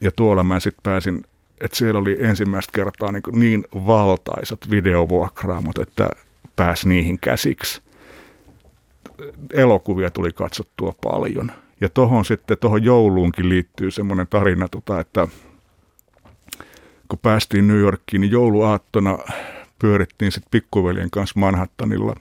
Ja 0.01 0.11
tuolla 0.13 0.45
mä 0.45 0.61
sitten 0.61 0.83
pääsin, 0.83 1.25
että 1.61 1.77
siellä 1.77 2.01
oli 2.01 2.17
ensimmäistä 2.21 2.73
kertaa 2.75 3.13
niin, 3.13 3.23
niin 3.33 3.65
valtaisat 3.75 4.71
videovuokraamot, 4.71 5.79
että 5.79 6.09
pääsi 6.57 6.89
niihin 6.89 7.19
käsiksi. 7.21 7.83
Elokuvia 9.53 10.11
tuli 10.11 10.33
katsottua 10.33 10.95
paljon. 11.03 11.53
Ja 11.81 11.89
tuohon 11.89 12.25
sitten, 12.25 12.59
tuohon 12.59 12.85
jouluunkin 12.85 13.49
liittyy 13.49 13.91
semmoinen 13.91 14.27
tarina, 14.27 14.69
tota, 14.69 15.01
että 15.01 15.29
kun 17.09 17.19
päästiin 17.19 17.69
New 17.69 17.79
Yorkiin, 17.79 18.21
niin 18.21 18.31
jouluaattona 18.31 19.19
pyörittiin 19.81 20.33
sitten 20.33 20.51
pikkuveljen 20.51 21.11
kanssa 21.11 21.40
Manhattanilla 21.40 22.14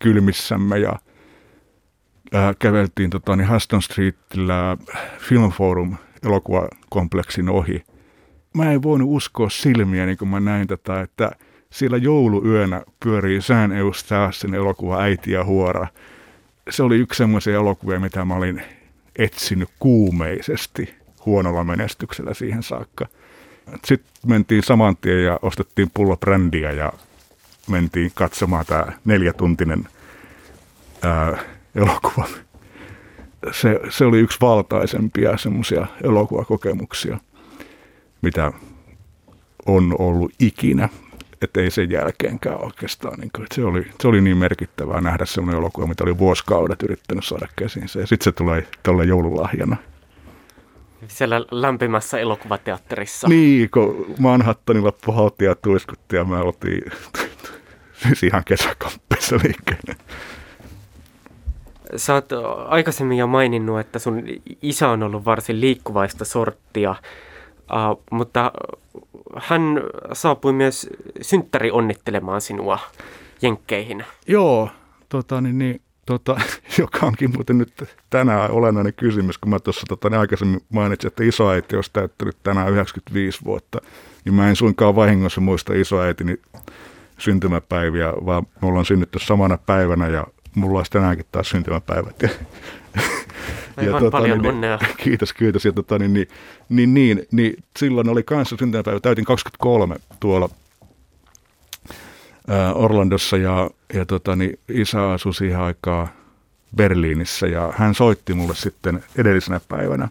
kylmissämme 0.00 0.78
ja 0.78 0.92
ää, 2.32 2.54
käveltiin 2.58 3.10
tota, 3.10 3.36
niin 3.36 3.52
Huston 3.52 3.82
Streetillä 3.82 4.76
Film 5.18 5.50
Forum 5.50 5.96
elokuvakompleksin 6.26 7.48
ohi. 7.48 7.84
Mä 8.54 8.72
en 8.72 8.82
voinut 8.82 9.08
uskoa 9.10 9.50
silmiä, 9.50 10.06
niin 10.06 10.18
kun 10.18 10.28
mä 10.28 10.40
näin 10.40 10.66
tätä, 10.66 11.00
että 11.00 11.30
siellä 11.70 11.96
jouluyönä 11.96 12.82
pyörii 13.04 13.42
Sään 13.42 13.72
Eustaasin 13.72 14.54
elokuva 14.54 15.02
Äiti 15.02 15.32
ja 15.32 15.44
huora. 15.44 15.86
Se 16.70 16.82
oli 16.82 16.96
yksi 16.96 17.18
semmoisia 17.18 17.54
elokuvia, 17.54 18.00
mitä 18.00 18.24
mä 18.24 18.34
olin 18.34 18.62
etsinyt 19.18 19.68
kuumeisesti 19.78 20.94
huonolla 21.26 21.64
menestyksellä 21.64 22.34
siihen 22.34 22.62
saakka– 22.62 23.06
sitten 23.84 24.12
mentiin 24.26 24.62
saman 24.62 24.96
tien 24.96 25.24
ja 25.24 25.38
ostettiin 25.42 25.90
pullo 25.94 26.16
brändiä 26.16 26.72
ja 26.72 26.92
mentiin 27.68 28.12
katsomaan 28.14 28.66
tämä 28.66 28.86
neljätuntinen 29.04 29.88
ää, 31.02 31.38
elokuva. 31.74 32.28
Se, 33.52 33.80
se 33.90 34.04
oli 34.04 34.18
yksi 34.18 34.38
valtaisempia 34.40 35.36
semmoisia 35.36 35.86
elokuvakokemuksia, 36.04 37.18
mitä 38.22 38.52
on 39.66 39.96
ollut 39.98 40.32
ikinä. 40.38 40.88
Että 41.42 41.60
ei 41.60 41.70
sen 41.70 41.90
jälkeenkään 41.90 42.64
oikeastaan. 42.64 43.18
Niin 43.18 43.30
kuin, 43.36 43.46
se, 43.54 43.64
oli, 43.64 43.86
se 44.00 44.08
oli 44.08 44.20
niin 44.20 44.36
merkittävää 44.36 45.00
nähdä 45.00 45.26
semmoinen 45.26 45.58
elokuva, 45.58 45.86
mitä 45.86 46.04
oli 46.04 46.18
vuosikaudet 46.18 46.82
yrittänyt 46.82 47.24
saada 47.24 47.48
käsinsä. 47.56 48.00
Ja 48.00 48.06
sitten 48.06 48.24
se 48.24 48.32
tulee 48.32 48.66
tuolle 48.82 49.04
joululahjana 49.04 49.76
siellä 51.08 51.44
lämpimässä 51.50 52.18
elokuvateatterissa. 52.18 53.28
Niin, 53.28 53.70
kun 53.70 54.14
Manhattanilla 54.18 54.92
puhaltiin 55.04 55.48
ja 55.48 55.54
tuiskuttiin 55.54 56.18
ja 56.18 56.24
me 56.24 56.36
oltiin 56.36 56.92
siis 58.02 58.22
ihan 58.22 58.42
kesäkamppeissa 58.44 59.36
liikkeelle. 59.36 59.96
Sä 61.96 62.14
oot 62.14 62.28
aikaisemmin 62.68 63.18
jo 63.18 63.26
maininnut, 63.26 63.80
että 63.80 63.98
sun 63.98 64.22
isä 64.62 64.88
on 64.88 65.02
ollut 65.02 65.24
varsin 65.24 65.60
liikkuvaista 65.60 66.24
sorttia, 66.24 66.90
uh, 67.54 68.02
mutta 68.10 68.52
hän 69.36 69.62
saapui 70.12 70.52
myös 70.52 70.90
synttäri 71.20 71.70
onnittelemaan 71.70 72.40
sinua 72.40 72.78
jenkkeihin. 73.42 74.04
Joo, 74.26 74.68
tota, 75.08 75.40
niin, 75.40 75.58
niin, 75.58 75.80
tota, 76.06 76.40
joka 76.78 77.06
onkin 77.06 77.30
muuten 77.34 77.58
nyt 77.58 77.84
tänään 78.10 78.50
olennainen 78.50 78.94
kysymys, 78.94 79.38
kun 79.38 79.50
mä 79.50 79.58
tuossa 79.58 79.86
tota, 79.88 80.10
niin 80.10 80.20
aikaisemmin 80.20 80.60
mainitsin, 80.68 81.08
että 81.08 81.24
isoäiti 81.24 81.76
olisi 81.76 81.90
täyttänyt 81.92 82.36
tänään 82.42 82.70
95 82.70 83.44
vuotta, 83.44 83.78
niin 84.24 84.34
mä 84.34 84.48
en 84.48 84.56
suinkaan 84.56 84.96
vahingossa 84.96 85.40
muista 85.40 85.74
isoäitini 85.74 86.40
syntymäpäiviä, 87.18 88.12
vaan 88.26 88.46
me 88.62 88.68
ollaan 88.68 88.84
synnytty 88.84 89.18
samana 89.18 89.58
päivänä 89.58 90.08
ja 90.08 90.26
mulla 90.54 90.78
olisi 90.78 90.90
tänäänkin 90.90 91.26
taas 91.32 91.50
syntymäpäivät. 91.50 92.22
Ja, 93.76 93.82
ja 93.82 93.98
tota, 93.98 94.10
paljon 94.10 94.38
niin, 94.38 94.54
onnea. 94.54 94.78
Kiitos, 95.04 95.32
kiitos. 95.32 95.64
Ja 95.64 95.72
tota, 95.72 95.98
niin, 95.98 96.12
niin, 96.12 96.28
niin, 96.68 96.94
niin, 96.94 97.26
niin, 97.32 97.64
silloin 97.78 98.08
oli 98.08 98.22
kanssa 98.22 98.56
syntymäpäivä, 98.56 99.00
täytin 99.00 99.24
23 99.24 99.96
tuolla 100.20 100.48
Orlandossa 102.74 103.36
ja, 103.36 103.70
ja 103.94 104.06
tota, 104.06 104.36
niin 104.36 104.58
isä 104.68 105.10
asui 105.10 105.34
siihen 105.34 105.60
aikaa 105.60 106.08
Berliinissä 106.76 107.46
ja 107.46 107.72
hän 107.76 107.94
soitti 107.94 108.34
mulle 108.34 108.54
sitten 108.54 109.04
edellisenä 109.16 109.60
päivänä 109.68 110.08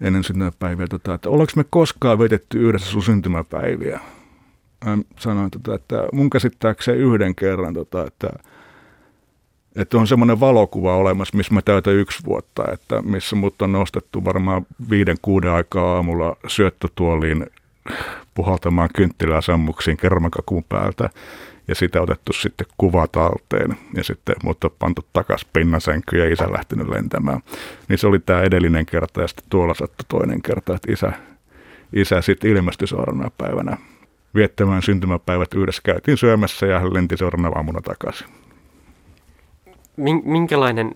ennen 0.00 0.24
syntymäpäiviä, 0.24 0.86
tota, 0.86 1.14
että 1.14 1.30
ollaanko 1.30 1.52
me 1.56 1.64
koskaan 1.70 2.18
vetetty 2.18 2.68
yhdessä 2.68 2.90
sun 2.90 3.02
syntymäpäiviä? 3.02 4.00
Hän 4.84 5.04
sanoi, 5.18 5.50
tota, 5.50 5.74
että 5.74 6.08
mun 6.12 6.30
käsittääkseen 6.30 6.98
yhden 6.98 7.34
kerran, 7.34 7.74
tota, 7.74 8.06
että 8.06 8.28
että 9.76 9.98
on 9.98 10.06
semmoinen 10.06 10.40
valokuva 10.40 10.96
olemassa, 10.96 11.36
missä 11.36 11.54
mä 11.54 11.62
täytän 11.62 11.94
yksi 11.94 12.24
vuotta, 12.24 12.64
että 12.72 13.02
missä 13.02 13.36
mut 13.36 13.62
on 13.62 13.72
nostettu 13.72 14.24
varmaan 14.24 14.66
viiden, 14.90 15.16
kuuden 15.22 15.50
aikaa 15.50 15.94
aamulla 15.94 16.36
syöttötuoliin 16.46 17.46
puhaltamaan 18.34 18.88
kynttilää 18.94 19.40
sammuksiin 19.40 19.96
kermakakuun 19.96 20.64
päältä 20.68 21.10
ja 21.68 21.74
sitä 21.74 22.02
otettu 22.02 22.32
sitten 22.32 22.66
kuva 22.78 23.06
talteen 23.06 23.76
ja 23.94 24.04
sitten 24.04 24.36
mut 24.44 24.64
on 24.64 24.70
pantu 24.78 25.04
takas 25.12 25.44
pinnasänky 25.52 26.18
ja 26.18 26.32
isä 26.32 26.52
lähtenyt 26.52 26.88
lentämään. 26.88 27.40
Niin 27.88 27.98
se 27.98 28.06
oli 28.06 28.18
tämä 28.18 28.42
edellinen 28.42 28.86
kerta 28.86 29.20
ja 29.20 29.28
sitten 29.28 29.44
tuolla 29.50 29.74
sattui 29.74 30.04
toinen 30.08 30.42
kerta, 30.42 30.74
että 30.74 30.92
isä, 30.92 31.12
isä 31.92 32.22
sitten 32.22 32.50
ilmestyi 32.50 32.88
seuraavana 32.88 33.30
päivänä 33.38 33.76
viettämään 34.34 34.82
syntymäpäivät 34.82 35.54
yhdessä. 35.54 35.82
Käytiin 35.84 36.18
syömässä 36.18 36.66
ja 36.66 36.80
hän 36.80 36.94
lenti 36.94 37.16
seuraavana 37.16 37.56
aamuna 37.56 37.80
takaisin. 37.80 38.26
Minkälainen 40.24 40.90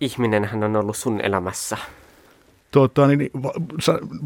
ihminen 0.00 0.44
hän 0.44 0.64
on 0.64 0.76
ollut 0.76 0.96
sun 0.96 1.20
elämässä? 1.20 1.78
Tota, 2.76 3.06
niin, 3.06 3.30
va, 3.42 3.52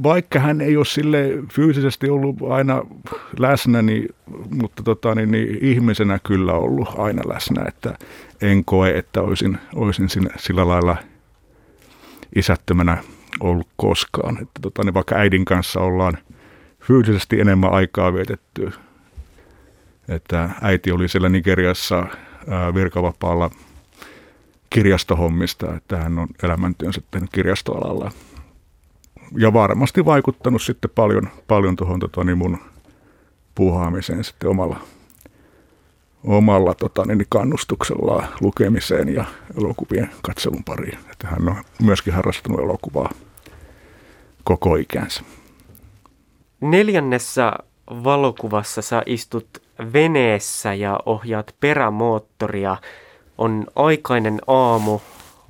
vaikka 0.03 0.39
hän 0.39 0.61
ei 0.61 0.77
ole 0.77 0.85
sille 0.85 1.29
fyysisesti 1.53 2.09
ollut 2.09 2.37
aina 2.51 2.83
läsnä, 3.39 3.83
niin, 3.83 4.09
mutta 4.51 4.83
tota, 4.83 5.15
niin, 5.15 5.31
niin, 5.31 5.59
ihmisenä 5.61 6.19
kyllä 6.27 6.53
ollut 6.53 6.89
aina 6.99 7.23
läsnä, 7.35 7.65
että 7.69 7.99
en 8.41 8.65
koe, 8.65 8.99
että 8.99 9.23
olisin, 9.23 9.59
olisin 9.75 10.09
sinne, 10.09 10.31
sillä 10.37 10.69
lailla 10.69 10.97
isättömänä 12.37 12.99
ollut 13.41 13.69
koskaan. 13.77 14.43
Että, 14.43 14.61
tota, 14.63 14.85
niin 14.85 14.95
vaikka 14.95 15.17
äidin 15.17 15.45
kanssa 15.45 15.81
ollaan 15.81 16.19
fyysisesti 16.81 17.41
enemmän 17.41 17.73
aikaa 17.73 18.15
vietetty, 18.15 18.73
että 20.09 20.51
äiti 20.63 20.93
oli 20.93 21.09
siellä 21.09 21.29
Nigeriassa 21.29 22.07
virkavapaalla 22.75 23.51
kirjastohommista, 24.71 25.75
että 25.75 25.97
hän 25.97 26.19
on 26.19 26.29
elämäntyönsä 26.43 27.03
tehnyt 27.11 27.31
kirjastoalalla 27.33 28.05
ja 28.05 28.30
varmasti 29.53 30.05
vaikuttanut 30.05 30.62
sitten 30.62 30.90
paljon, 30.95 31.29
paljon 31.49 31.77
tuohon 31.77 32.01
tota, 32.01 32.25
niin 32.25 32.38
mun 32.38 32.59
puhaamiseen 33.55 34.25
sitten 34.25 34.51
omalla, 34.51 34.81
omalla 36.25 36.75
tota, 36.75 37.05
niin 37.05 37.27
kannustuksella 37.29 38.25
lukemiseen 38.40 39.14
ja 39.14 39.25
elokuvien 39.59 40.11
katselun 40.23 40.64
pariin. 40.64 40.99
Että 41.12 41.27
hän 41.27 41.49
on 41.49 41.57
myöskin 41.83 42.14
harrastanut 42.14 42.61
elokuvaa 42.61 43.11
koko 44.45 44.77
ikänsä. 44.77 45.23
Neljännessä 46.61 47.53
valokuvassa 47.90 48.83
sä 48.83 49.03
istut 49.07 49.62
veneessä 49.93 50.75
ja 50.75 51.01
ohjaat 51.07 51.55
perämoottoria. 51.61 52.77
On 53.38 53.66
aikainen 53.77 54.40
aamu, 54.47 54.99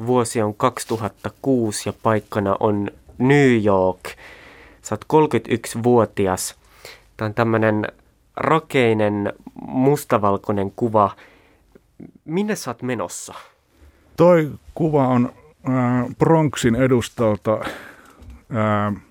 vuosi 0.07 0.43
on 0.43 0.55
2006 0.55 1.89
ja 1.89 1.93
paikkana 2.03 2.57
on 2.61 2.91
New 3.21 3.65
York. 3.65 4.01
Sä 4.83 4.95
oot 4.95 5.29
31-vuotias. 5.29 6.59
Tämä 7.17 7.27
on 7.27 7.35
tämmöinen 7.35 7.87
rakeinen 8.37 9.33
mustavalkoinen 9.67 10.73
kuva. 10.77 11.17
Minne 12.25 12.57
sä 12.57 12.71
oot 12.71 12.83
menossa? 12.83 13.35
Toi 14.17 14.51
kuva 14.75 15.09
on 15.09 15.33
äh, 15.69 16.17
Bronxin 16.19 16.75
edustalta 16.75 17.61
äh, 17.63 19.03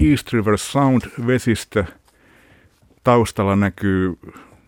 East 0.00 0.32
River 0.32 0.58
Sound 0.58 1.02
vesistä. 1.26 1.84
Taustalla 3.04 3.56
näkyy 3.56 4.18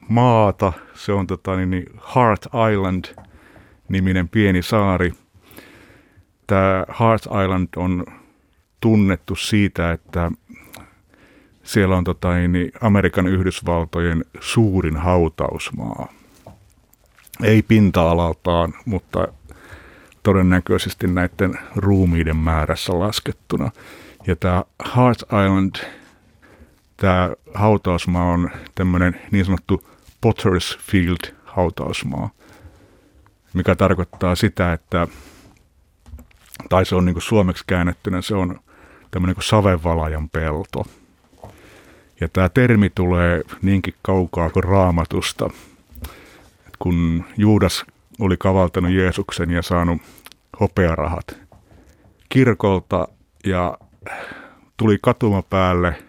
maata. 0.08 0.72
Se 0.94 1.12
on 1.12 1.26
tota, 1.26 1.56
niin, 1.56 1.70
niin 1.70 1.86
Heart 2.14 2.46
Island 2.72 3.04
niminen 3.88 4.28
pieni 4.28 4.62
saari. 4.62 5.12
Tämä 6.46 6.84
Heart 7.00 7.22
Island 7.44 7.68
on 7.76 8.06
tunnettu 8.82 9.36
siitä, 9.36 9.92
että 9.92 10.30
siellä 11.62 11.96
on 11.96 12.04
tota, 12.04 12.34
niin 12.34 12.72
Amerikan 12.80 13.26
Yhdysvaltojen 13.26 14.24
suurin 14.40 14.96
hautausmaa. 14.96 16.12
Ei 17.42 17.62
pinta-alaltaan, 17.62 18.74
mutta 18.84 19.28
todennäköisesti 20.22 21.06
näiden 21.06 21.58
ruumiiden 21.76 22.36
määrässä 22.36 22.98
laskettuna. 22.98 23.70
Ja 24.26 24.36
tämä 24.36 24.64
Heart 24.96 25.22
Island, 25.22 25.76
tämä 26.96 27.30
hautausmaa 27.54 28.32
on 28.32 28.50
tämmöinen 28.74 29.20
niin 29.30 29.44
sanottu 29.44 29.88
Potter's 30.26 30.78
Field 30.78 31.34
hautausmaa, 31.44 32.30
mikä 33.54 33.74
tarkoittaa 33.74 34.34
sitä, 34.34 34.72
että, 34.72 35.08
tai 36.68 36.86
se 36.86 36.94
on 36.94 37.04
niin 37.04 37.14
kuin 37.14 37.22
suomeksi 37.22 37.64
käännettynä, 37.66 38.22
se 38.22 38.34
on 38.34 38.60
tämmöinen 39.12 39.34
kuin 39.34 39.44
savevalajan 39.44 40.28
pelto. 40.28 40.86
Ja 42.20 42.28
tämä 42.28 42.48
termi 42.48 42.90
tulee 42.90 43.42
niinkin 43.62 43.94
kaukaa 44.02 44.50
kuin 44.50 44.64
raamatusta. 44.64 45.50
Et 46.66 46.76
kun 46.78 47.24
Juudas 47.36 47.84
oli 48.20 48.36
kavaltanut 48.36 48.90
Jeesuksen 48.90 49.50
ja 49.50 49.62
saanut 49.62 50.02
hopearahat 50.60 51.36
kirkolta 52.28 53.08
ja 53.44 53.78
tuli 54.76 54.98
katuma 55.02 55.42
päälle 55.42 56.02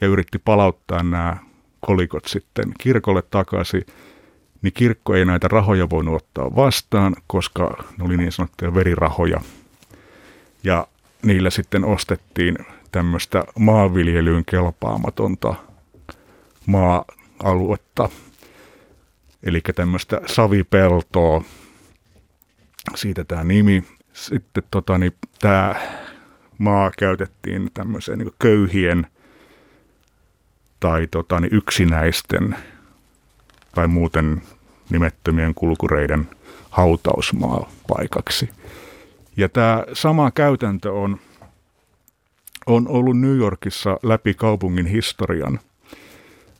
ja 0.00 0.08
yritti 0.08 0.38
palauttaa 0.38 1.02
nämä 1.02 1.36
kolikot 1.80 2.24
sitten 2.24 2.72
kirkolle 2.78 3.22
takaisin, 3.22 3.86
niin 4.62 4.72
kirkko 4.72 5.14
ei 5.14 5.24
näitä 5.24 5.48
rahoja 5.48 5.90
voinut 5.90 6.16
ottaa 6.16 6.56
vastaan, 6.56 7.16
koska 7.26 7.84
ne 7.98 8.04
oli 8.04 8.16
niin 8.16 8.32
sanottuja 8.32 8.74
verirahoja. 8.74 9.40
Ja 10.64 10.86
niillä 11.22 11.50
sitten 11.50 11.84
ostettiin 11.84 12.56
tämmöistä 12.92 13.44
maanviljelyyn 13.58 14.44
kelpaamatonta 14.44 15.54
maa-aluetta, 16.66 18.08
eli 19.42 19.60
tämmöistä 19.74 20.20
savipeltoa, 20.26 21.44
siitä 22.94 23.24
tämä 23.24 23.44
nimi. 23.44 23.84
Sitten 24.12 24.62
tota, 24.70 24.98
niin, 24.98 25.12
tämä 25.40 25.74
maa 26.58 26.90
käytettiin 26.98 27.70
tämmöiseen 27.74 28.18
niin 28.18 28.34
köyhien 28.38 29.06
tai 30.80 31.06
tota, 31.06 31.40
niin 31.40 31.54
yksinäisten 31.54 32.56
tai 33.74 33.88
muuten 33.88 34.42
nimettömien 34.90 35.54
kulkureiden 35.54 36.28
hautausmaa 36.70 37.70
paikaksi– 37.88 38.48
ja 39.36 39.48
tämä 39.48 39.84
sama 39.92 40.30
käytäntö 40.30 40.92
on, 40.92 41.18
on 42.66 42.88
ollut 42.88 43.20
New 43.20 43.36
Yorkissa 43.36 43.98
läpi 44.02 44.34
kaupungin 44.34 44.86
historian. 44.86 45.60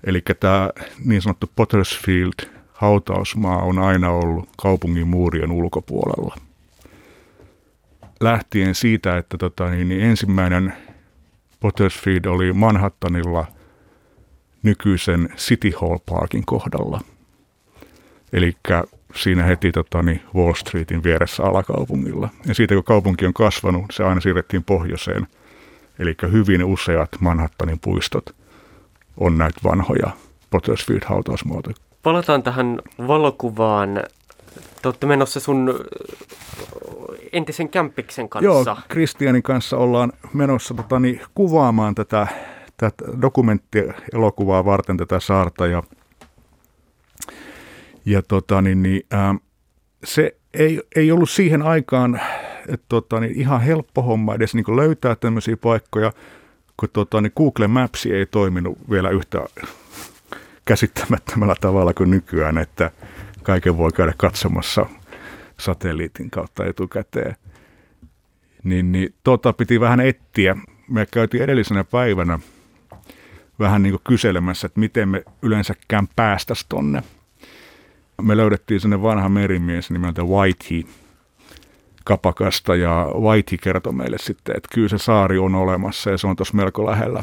Eli 0.05 0.23
tämä 0.41 0.71
niin 1.05 1.23
sanottu 1.23 1.51
Pottersfield 1.57 2.49
hautausmaa 2.73 3.63
on 3.63 3.79
aina 3.79 4.11
ollut 4.11 4.49
kaupungin 4.63 5.09
muurien 5.09 5.51
ulkopuolella. 5.51 6.37
Lähtien 8.21 8.75
siitä, 8.75 9.17
että 9.17 9.39
tota, 9.39 9.71
niin, 9.71 9.89
niin 9.89 10.01
ensimmäinen 10.01 10.73
Pottersfield 11.61 12.25
oli 12.25 12.53
Manhattanilla 12.53 13.47
nykyisen 14.63 15.29
City 15.37 15.73
Hall 15.81 15.99
Parkin 16.07 16.47
kohdalla. 16.47 17.01
Eli 18.33 18.57
siinä 19.15 19.43
heti 19.43 19.73
tota, 19.73 20.03
niin 20.03 20.23
Wall 20.35 20.55
Streetin 20.55 21.03
vieressä 21.03 21.43
alakaupungilla. 21.43 22.29
Ja 22.47 22.55
siitä 22.55 22.75
kun 22.75 22.85
kaupunki 22.85 23.27
on 23.27 23.35
kasvanut, 23.35 23.85
se 23.91 24.05
aina 24.05 24.21
siirrettiin 24.21 24.65
pohjoiseen. 24.65 25.27
Eli 25.99 26.15
hyvin 26.33 26.65
useat 26.65 27.09
Manhattanin 27.21 27.79
puistot 27.79 28.35
on 29.17 29.39
näitä 29.39 29.61
vanhoja 29.65 30.11
Pottersfield 30.51 31.03
hautausmuotoja. 31.05 31.77
Palataan 32.03 32.43
tähän 32.43 32.81
valokuvaan. 33.07 34.03
Te 34.83 34.89
olette 34.89 35.07
menossa 35.07 35.41
sun 35.41 35.81
entisen 37.33 37.69
kämppiksen 37.69 38.29
kanssa. 38.29 38.71
Joo, 38.71 38.77
Kristianin 38.89 39.43
kanssa 39.43 39.77
ollaan 39.77 40.13
menossa 40.33 40.75
tota, 40.75 41.01
niin, 41.01 41.21
kuvaamaan 41.35 41.95
tätä, 41.95 42.27
tätä 42.77 43.05
dokumenttielokuvaa 43.23 44.65
varten 44.65 44.97
tätä 44.97 45.21
saarta. 45.21 45.67
Ja 45.67 45.83
ja 48.05 48.23
tota, 48.23 48.63
niin, 48.63 48.83
niin, 48.83 49.07
ää, 49.11 49.35
se 50.05 50.37
ei, 50.55 50.83
ei 50.97 51.13
ollut 51.13 51.31
siihen 51.31 51.63
aikaan 51.63 52.21
että 52.69 52.87
tota, 52.89 53.21
niin 53.21 53.41
ihan 53.41 53.61
helppo 53.61 54.03
homma 54.03 54.35
edes 54.35 54.55
niin 54.55 54.77
löytää 54.77 55.17
tämmöisiä 55.17 55.57
paikkoja, 55.57 56.13
kun 56.77 56.89
tota, 56.93 57.21
niin 57.21 57.33
Google 57.37 57.69
Maps 57.69 58.07
ei 58.07 58.27
toiminut 58.27 58.79
vielä 58.91 59.11
yhtä 59.11 59.41
käsittämättömällä 60.65 61.55
tavalla 61.61 61.95
kuin 61.95 62.11
nykyään, 62.11 62.59
että 62.59 62.91
kaiken 63.43 63.79
voi 63.79 63.93
käydä 63.93 64.13
katsomassa 64.17 64.87
satelliitin 65.59 66.31
kautta 66.31 66.65
etukäteen. 66.65 67.37
Niin, 68.65 68.93
niin 68.93 69.15
tota 69.25 69.53
piti 69.53 69.81
vähän 69.81 70.01
etsiä. 70.01 70.57
Me 70.89 71.07
käytiin 71.07 71.43
edellisenä 71.43 71.85
päivänä 71.85 72.39
vähän 73.59 73.83
niin 73.83 73.93
kuin 73.93 74.03
kyselemässä, 74.05 74.67
että 74.67 74.81
miten 74.81 75.09
me 75.09 75.23
yleensäkään 75.43 76.09
päästäisiin 76.17 76.69
tonne– 76.69 77.03
me 78.23 78.37
löydettiin 78.37 78.81
sinne 78.81 79.03
vanha 79.03 79.29
merimies 79.29 79.91
nimeltä 79.91 80.23
Whitey 80.23 80.85
kapakasta 82.05 82.77
ja 82.77 83.09
Whitey 83.21 83.59
kertoi 83.59 83.93
meille 83.93 84.19
sitten, 84.19 84.57
että 84.57 84.69
kyllä 84.75 84.89
se 84.89 84.99
saari 84.99 85.39
on 85.39 85.55
olemassa 85.55 86.11
ja 86.11 86.19
se 86.19 86.27
on 86.27 86.37
tuossa 86.37 86.57
melko 86.57 86.87
lähellä. 86.87 87.23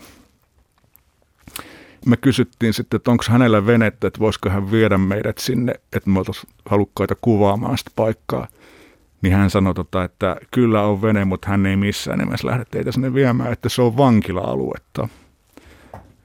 Me 2.06 2.18
kysyttiin 2.18 2.74
sitten, 2.74 2.98
että 2.98 3.12
onko 3.12 3.24
hänellä 3.30 3.66
venettä, 3.66 4.08
että 4.08 4.20
voisiko 4.20 4.50
hän 4.50 4.72
viedä 4.72 4.98
meidät 4.98 5.38
sinne, 5.38 5.74
että 5.94 6.10
me 6.10 6.20
oltaisiin 6.20 6.54
halukkaita 6.66 7.16
kuvaamaan 7.22 7.78
sitä 7.78 7.92
paikkaa. 7.96 8.48
Niin 9.22 9.34
hän 9.34 9.50
sanoi, 9.50 9.74
tota, 9.74 10.04
että 10.04 10.36
kyllä 10.52 10.82
on 10.84 11.02
vene, 11.02 11.26
mutta 11.26 11.50
hän 11.50 11.66
ei 11.66 11.76
missään 11.76 12.20
nimessä 12.20 12.48
lähde 12.48 12.66
teitä 12.72 12.92
sinne 12.92 13.14
viemään, 13.14 13.54
että 13.54 13.70
se 13.70 13.82
on 13.82 13.98
vankila-aluetta. 13.98 15.08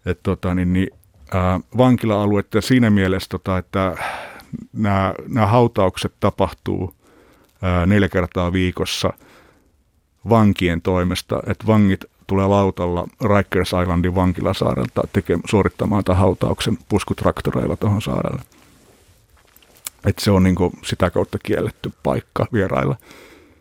Että 0.06 0.22
tota, 0.22 0.54
niin, 0.54 0.72
niin, 0.72 0.88
äh, 1.34 1.60
vankila-aluetta 1.76 2.60
siinä 2.60 2.90
mielessä, 2.90 3.28
tota, 3.30 3.58
että 3.58 3.96
nämä, 4.72 5.14
nämä 5.28 5.46
hautaukset 5.46 6.12
tapahtuu 6.20 6.94
neljä 7.86 8.09
kertaa 8.09 8.52
viikossa 8.52 9.12
vankien 10.28 10.82
toimesta, 10.82 11.42
että 11.46 11.66
vangit 11.66 12.05
tulee 12.26 12.46
lautalla 12.46 13.09
Rikers 13.36 13.72
Islandin 13.82 14.14
vankilasaarelta 14.14 15.02
teke, 15.12 15.38
suorittamaan 15.50 16.05
tämän 16.05 16.20
hautauksen 16.20 16.78
puskutraktoreilla 16.88 17.76
tuohon 17.76 18.02
saarelle. 18.02 18.42
Et 20.07 20.18
se 20.18 20.30
on 20.30 20.42
niin 20.42 20.57
sitä 20.84 21.11
kautta 21.11 21.38
kielletty 21.42 21.92
paikka 22.02 22.46
vierailla. 22.52 22.96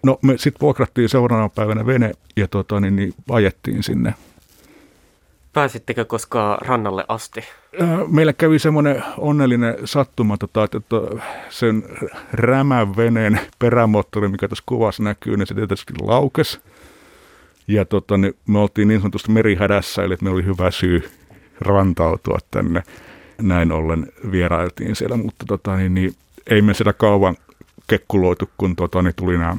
No 0.04 0.20
me 0.22 0.38
sitten 0.38 0.62
vuokrattiin 0.62 1.10
seuraavana 1.10 1.50
päivänä 1.50 1.86
vene 1.86 2.12
ja 2.36 2.48
tota, 2.48 2.80
niin, 2.80 2.96
niin 2.96 3.14
ajettiin 3.30 3.84
sinne 3.84 4.14
Pääsittekö 5.54 6.06
koskaan 6.06 6.58
rannalle 6.62 7.06
asti? 7.08 7.42
Meillä 8.08 8.34
kävi 8.34 8.60
semmoinen 8.60 9.04
onnellinen 9.18 9.76
sattuma, 9.86 10.38
tota, 10.38 10.64
että 10.64 10.80
sen 11.50 11.84
rämän 12.34 12.96
veneen 12.96 13.40
perämoottori, 13.60 14.28
mikä 14.28 14.48
tässä 14.48 14.64
kuvassa 14.66 15.04
näkyy, 15.04 15.38
niin 15.38 15.48
se 15.48 15.54
tietysti 15.54 15.94
laukes. 16.02 16.60
Ja 17.68 17.86
tota, 17.86 18.18
niin 18.18 18.34
me 18.48 18.60
oltiin 18.60 18.88
niin 18.88 19.00
sanotusti 19.02 19.32
merihädässä, 19.32 20.04
eli 20.04 20.18
meillä 20.22 20.36
oli 20.36 20.46
hyvä 20.46 20.72
syy 20.72 21.10
rantautua 21.62 22.38
tänne. 22.52 22.84
Näin 23.42 23.72
ollen 23.72 24.08
vierailtiin 24.32 24.96
siellä, 24.96 25.18
mutta 25.18 25.46
tota, 25.48 25.76
niin, 25.76 25.94
niin, 25.94 26.14
ei 26.48 26.62
me 26.62 26.74
sitä 26.74 26.94
kauan 26.94 27.36
kekkuloitu, 27.88 28.50
kun 28.58 28.76
tota, 28.76 29.02
niin 29.02 29.16
tuli 29.16 29.38
nämä 29.38 29.58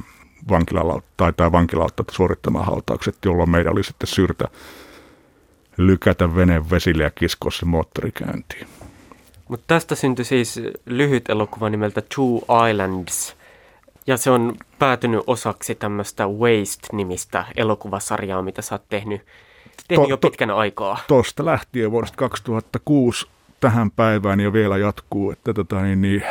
vankilalautta, 0.49 1.11
tai 1.17 1.33
tämä 1.33 1.53
vankilautta 1.53 2.05
suorittamaan 2.11 2.67
hautaukset, 2.67 3.17
jolloin 3.25 3.51
meidän 3.51 3.73
oli 3.73 3.85
sitten 3.85 4.07
syrtä 4.07 4.49
lykätä 5.77 6.37
veneen 6.37 6.71
vesille 6.71 7.03
ja 7.03 7.11
kiskoa 7.11 7.51
se 7.51 7.65
moottori 7.65 8.13
käyntiin. 8.13 8.67
Mutta 9.49 9.65
tästä 9.67 9.95
syntyi 9.95 10.25
siis 10.25 10.61
lyhyt 10.87 11.31
elokuva 11.31 11.71
nimeltä 11.71 12.03
Two 12.15 12.69
Islands, 12.71 13.37
ja 14.07 14.17
se 14.17 14.31
on 14.31 14.57
päätynyt 14.79 15.21
osaksi 15.27 15.75
tämmöistä 15.75 16.25
Waste-nimistä 16.27 17.45
elokuvasarjaa, 17.57 18.43
mitä 18.43 18.63
sä 18.63 18.75
oot 18.75 18.89
tehnyt, 18.89 19.23
tehnyt 19.89 20.05
to, 20.05 20.11
jo 20.11 20.17
pitkän 20.19 20.49
to, 20.49 20.57
aikaa. 20.57 20.99
Tuosta 21.09 21.45
lähtien 21.45 21.91
vuodesta 21.91 22.17
2006 22.17 23.27
tähän 23.61 23.91
päivään 23.91 24.41
ja 24.41 24.53
vielä 24.53 24.79
jatkuu, 24.79 25.31
että, 25.31 25.55
tota, 25.55 25.83
niin, 25.83 26.03
niin, 26.03 26.23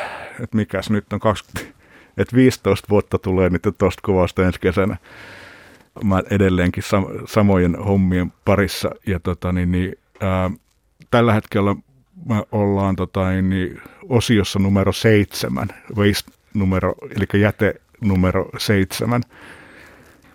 että 0.43 0.57
mikäs 0.57 0.89
nyt 0.89 1.13
on 1.13 1.19
20, 1.19 1.73
että 2.17 2.35
15 2.35 2.87
vuotta 2.89 3.17
tulee 3.17 3.49
nyt 3.49 3.63
tuosta 3.77 4.01
kuvasta 4.05 4.45
ensi 4.45 4.59
kesänä 4.59 4.97
mä 6.03 6.21
edelleenkin 6.29 6.83
sam- 6.83 7.23
samojen 7.25 7.75
hommien 7.75 8.33
parissa. 8.45 8.91
Ja 9.07 9.19
tota, 9.19 9.51
niin, 9.51 9.71
niin, 9.71 9.95
ää, 10.19 10.51
tällä 11.11 11.33
hetkellä 11.33 11.75
me 12.25 12.43
ollaan 12.51 12.95
tota, 12.95 13.29
niin, 13.29 13.49
niin, 13.49 13.81
osiossa 14.09 14.59
numero 14.59 14.91
seitsemän, 14.91 15.67
waste 15.95 16.31
numero, 16.53 16.93
eli 17.15 17.41
jäte 17.41 17.75
numero 18.01 18.49
seitsemän. 18.57 19.21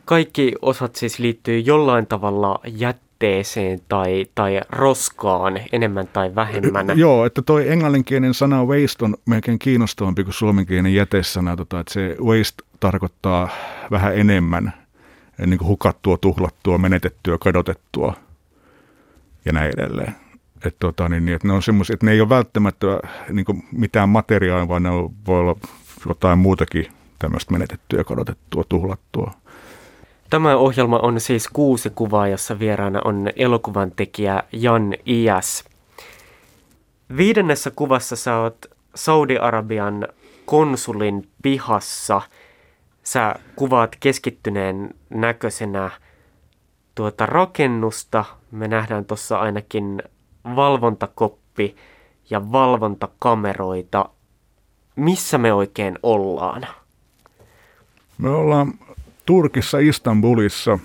Kaikki 0.04 0.54
osat 0.62 0.96
siis 0.96 1.18
liittyy 1.18 1.58
jollain 1.58 2.06
tavalla 2.06 2.60
jätteeseen 2.66 3.80
tai, 3.88 4.26
tai 4.34 4.60
roskaan 4.70 5.60
enemmän 5.72 6.08
tai 6.12 6.34
vähemmän. 6.34 6.86
Joo, 6.98 7.26
että 7.26 7.42
toi 7.42 7.68
englanninkielinen 7.68 8.34
sana 8.34 8.64
waste 8.64 9.04
on 9.04 9.16
melkein 9.26 9.58
kiinnostavampi 9.58 10.24
kuin 10.24 10.34
suomenkielinen 10.34 10.94
jätesana, 10.94 11.56
tota, 11.56 11.80
että 11.80 11.92
se 11.92 12.16
waste 12.20 12.62
tarkoittaa 12.80 13.48
vähän 13.90 14.18
enemmän– 14.18 14.72
niin 15.46 15.58
kuin 15.58 15.68
hukattua, 15.68 16.16
tuhlattua, 16.16 16.78
menetettyä, 16.78 17.38
kadotettua 17.38 18.14
ja 19.44 19.52
näin 19.52 19.72
edelleen. 19.78 20.14
Et 20.64 20.76
tota, 20.78 21.08
niin, 21.08 21.24
niin, 21.24 21.36
että 21.36 21.48
ne 21.48 21.54
on 21.54 21.62
semmoisia, 21.62 21.94
että 21.94 22.06
ne 22.06 22.12
ei 22.12 22.20
ole 22.20 22.28
välttämättä 22.28 22.86
niin 23.32 23.44
kuin 23.44 23.62
mitään 23.72 24.08
materiaalia, 24.08 24.68
vaan 24.68 24.82
ne 24.82 24.90
on, 24.90 25.10
voi 25.26 25.40
olla 25.40 25.56
jotain 26.08 26.38
muutakin 26.38 26.86
tämmöistä 27.18 27.52
menetettyä, 27.52 28.04
kadotettua, 28.04 28.64
tuhlattua. 28.68 29.32
Tämä 30.30 30.56
ohjelma 30.56 30.98
on 30.98 31.20
siis 31.20 31.48
kuusi 31.48 31.90
kuvaa, 31.90 32.28
jossa 32.28 32.58
vieraana 32.58 33.00
on 33.04 33.30
elokuvan 33.36 33.92
tekijä 33.96 34.42
Jan 34.52 34.94
Ias. 35.06 35.64
Viidennessä 37.16 37.70
kuvassa 37.70 38.16
sä 38.16 38.36
oot 38.36 38.66
Saudi-Arabian 38.94 40.08
konsulin 40.46 41.28
pihassa– 41.42 42.22
sä 43.12 43.34
kuvaat 43.56 43.96
keskittyneen 44.00 44.94
näköisenä 45.10 45.90
tuota 46.94 47.26
rakennusta. 47.26 48.24
Me 48.50 48.68
nähdään 48.68 49.04
tuossa 49.04 49.38
ainakin 49.38 50.02
valvontakoppi 50.56 51.76
ja 52.30 52.52
valvontakameroita. 52.52 54.08
Missä 54.96 55.38
me 55.38 55.52
oikein 55.52 55.98
ollaan? 56.02 56.66
Me 58.18 58.28
ollaan 58.28 58.74
Turkissa, 59.26 59.78
Istanbulissa, 59.78 60.78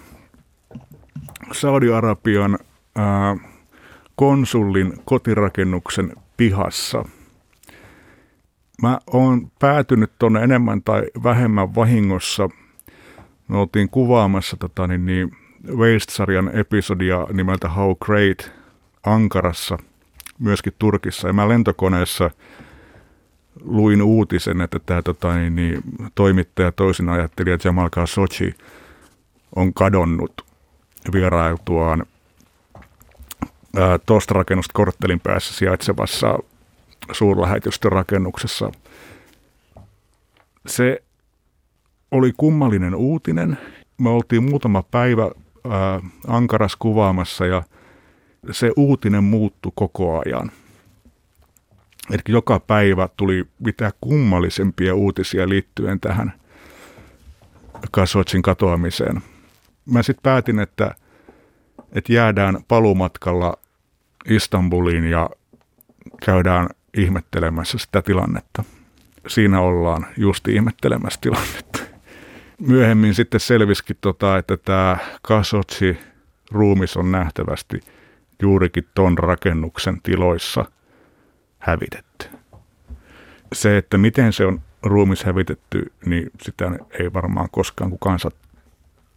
Saudi-Arabian 1.51 2.59
ää, 2.95 3.38
konsullin 4.15 4.93
kotirakennuksen 5.05 6.13
pihassa– 6.38 7.05
Mä 8.84 8.99
oon 9.13 9.51
päätynyt 9.59 10.11
tuonne 10.19 10.43
enemmän 10.43 10.84
tai 10.84 11.03
vähemmän 11.23 11.75
vahingossa. 11.75 12.49
Me 13.47 13.57
oltiin 13.57 13.89
kuvaamassa 13.89 14.57
tota, 14.57 14.88
niin, 14.88 15.05
niin 15.05 15.31
Waste-sarjan 15.67 16.51
episodia 16.53 17.27
nimeltä 17.34 17.69
How 17.69 17.95
Great 18.05 18.51
Ankarassa, 19.03 19.77
myöskin 20.39 20.73
Turkissa. 20.79 21.27
Ja 21.27 21.34
mä 21.34 21.49
lentokoneessa 21.49 22.31
luin 23.61 24.01
uutisen, 24.01 24.61
että 24.61 24.79
tämä 24.79 25.01
tota, 25.01 25.36
niin, 25.36 25.55
niin, 25.55 25.81
toimittaja 26.15 26.71
toisin 26.71 27.09
ajatteli, 27.09 27.51
että 27.51 27.67
Jamal 27.67 27.89
Khashoggi 27.89 28.55
on 29.55 29.73
kadonnut 29.73 30.45
vierailtuaan 31.13 32.05
tuosta 34.05 34.34
rakennusta 34.34 34.73
korttelin 34.73 35.19
päässä 35.19 35.53
sijaitsevassa 35.53 36.39
suurlähetystörakennuksessa. 37.12 38.72
Se 40.68 41.04
oli 42.12 42.34
kummallinen 42.38 42.95
uutinen. 42.95 43.58
Me 43.97 44.10
oltiin 44.10 44.43
muutama 44.43 44.84
päivä 44.84 45.24
ää, 45.24 46.01
Ankaras 46.28 46.76
kuvaamassa 46.76 47.45
ja 47.45 47.64
se 48.51 48.72
uutinen 48.78 49.24
muuttui 49.24 49.72
koko 49.76 50.22
ajan. 50.26 50.51
Eli 52.12 52.22
joka 52.28 52.60
päivä 52.60 53.10
tuli 53.18 53.45
mitä 53.60 53.91
kummallisempia 54.01 54.95
uutisia 54.95 55.49
liittyen 55.49 55.99
tähän 55.99 56.34
Kasotsin 57.91 58.41
katoamiseen. 58.41 59.22
Mä 59.86 60.04
sitten 60.04 60.24
päätin, 60.24 60.60
että, 60.60 60.95
että 61.91 62.14
jäädään 62.14 62.58
palumatkalla 62.68 63.58
Istanbuliin 64.30 65.06
ja 65.06 65.30
käydään 66.26 66.70
ihmettelemässä 66.97 67.77
sitä 67.77 68.01
tilannetta. 68.01 68.63
Siinä 69.27 69.61
ollaan 69.61 70.05
just 70.17 70.47
ihmettelemässä 70.47 71.19
tilannetta. 71.21 71.79
Myöhemmin 72.59 73.15
sitten 73.15 73.39
selvisikin, 73.39 73.97
tota, 74.01 74.37
että 74.37 74.57
tämä 74.57 74.97
Kasotsi 75.21 75.97
ruumis 76.51 76.97
on 76.97 77.11
nähtävästi 77.11 77.79
juurikin 78.41 78.87
ton 78.95 79.17
rakennuksen 79.17 80.01
tiloissa 80.01 80.65
hävitetty. 81.59 82.27
Se, 83.53 83.77
että 83.77 83.97
miten 83.97 84.33
se 84.33 84.45
on 84.45 84.61
ruumis 84.83 85.23
hävitetty, 85.23 85.91
niin 86.05 86.31
sitä 86.41 86.71
ei 86.99 87.13
varmaan 87.13 87.49
koskaan 87.51 87.91
kukaan 87.91 88.19
saa 88.19 88.31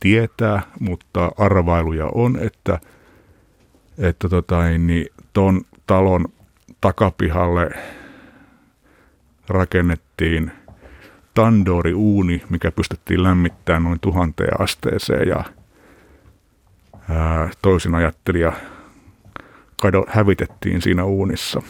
tietää, 0.00 0.62
mutta 0.80 1.32
arvailuja 1.38 2.06
on, 2.14 2.38
että, 2.40 2.80
että 3.98 4.28
tota, 4.28 4.62
niin 4.78 5.06
ton 5.32 5.62
talon 5.86 6.24
takapihalle 6.86 7.70
rakennettiin 9.48 10.52
tandoori-uuni, 11.34 12.42
mikä 12.50 12.72
pystyttiin 12.72 13.22
lämmittämään 13.22 13.82
noin 13.82 14.00
tuhanteen 14.00 14.60
asteeseen 14.60 15.28
ja 15.28 15.44
ää, 17.10 17.50
toisin 17.62 17.94
ajattelija 17.94 18.52
kado, 19.82 20.04
hävitettiin 20.08 20.82
siinä 20.82 21.04
uunissa. 21.04 21.62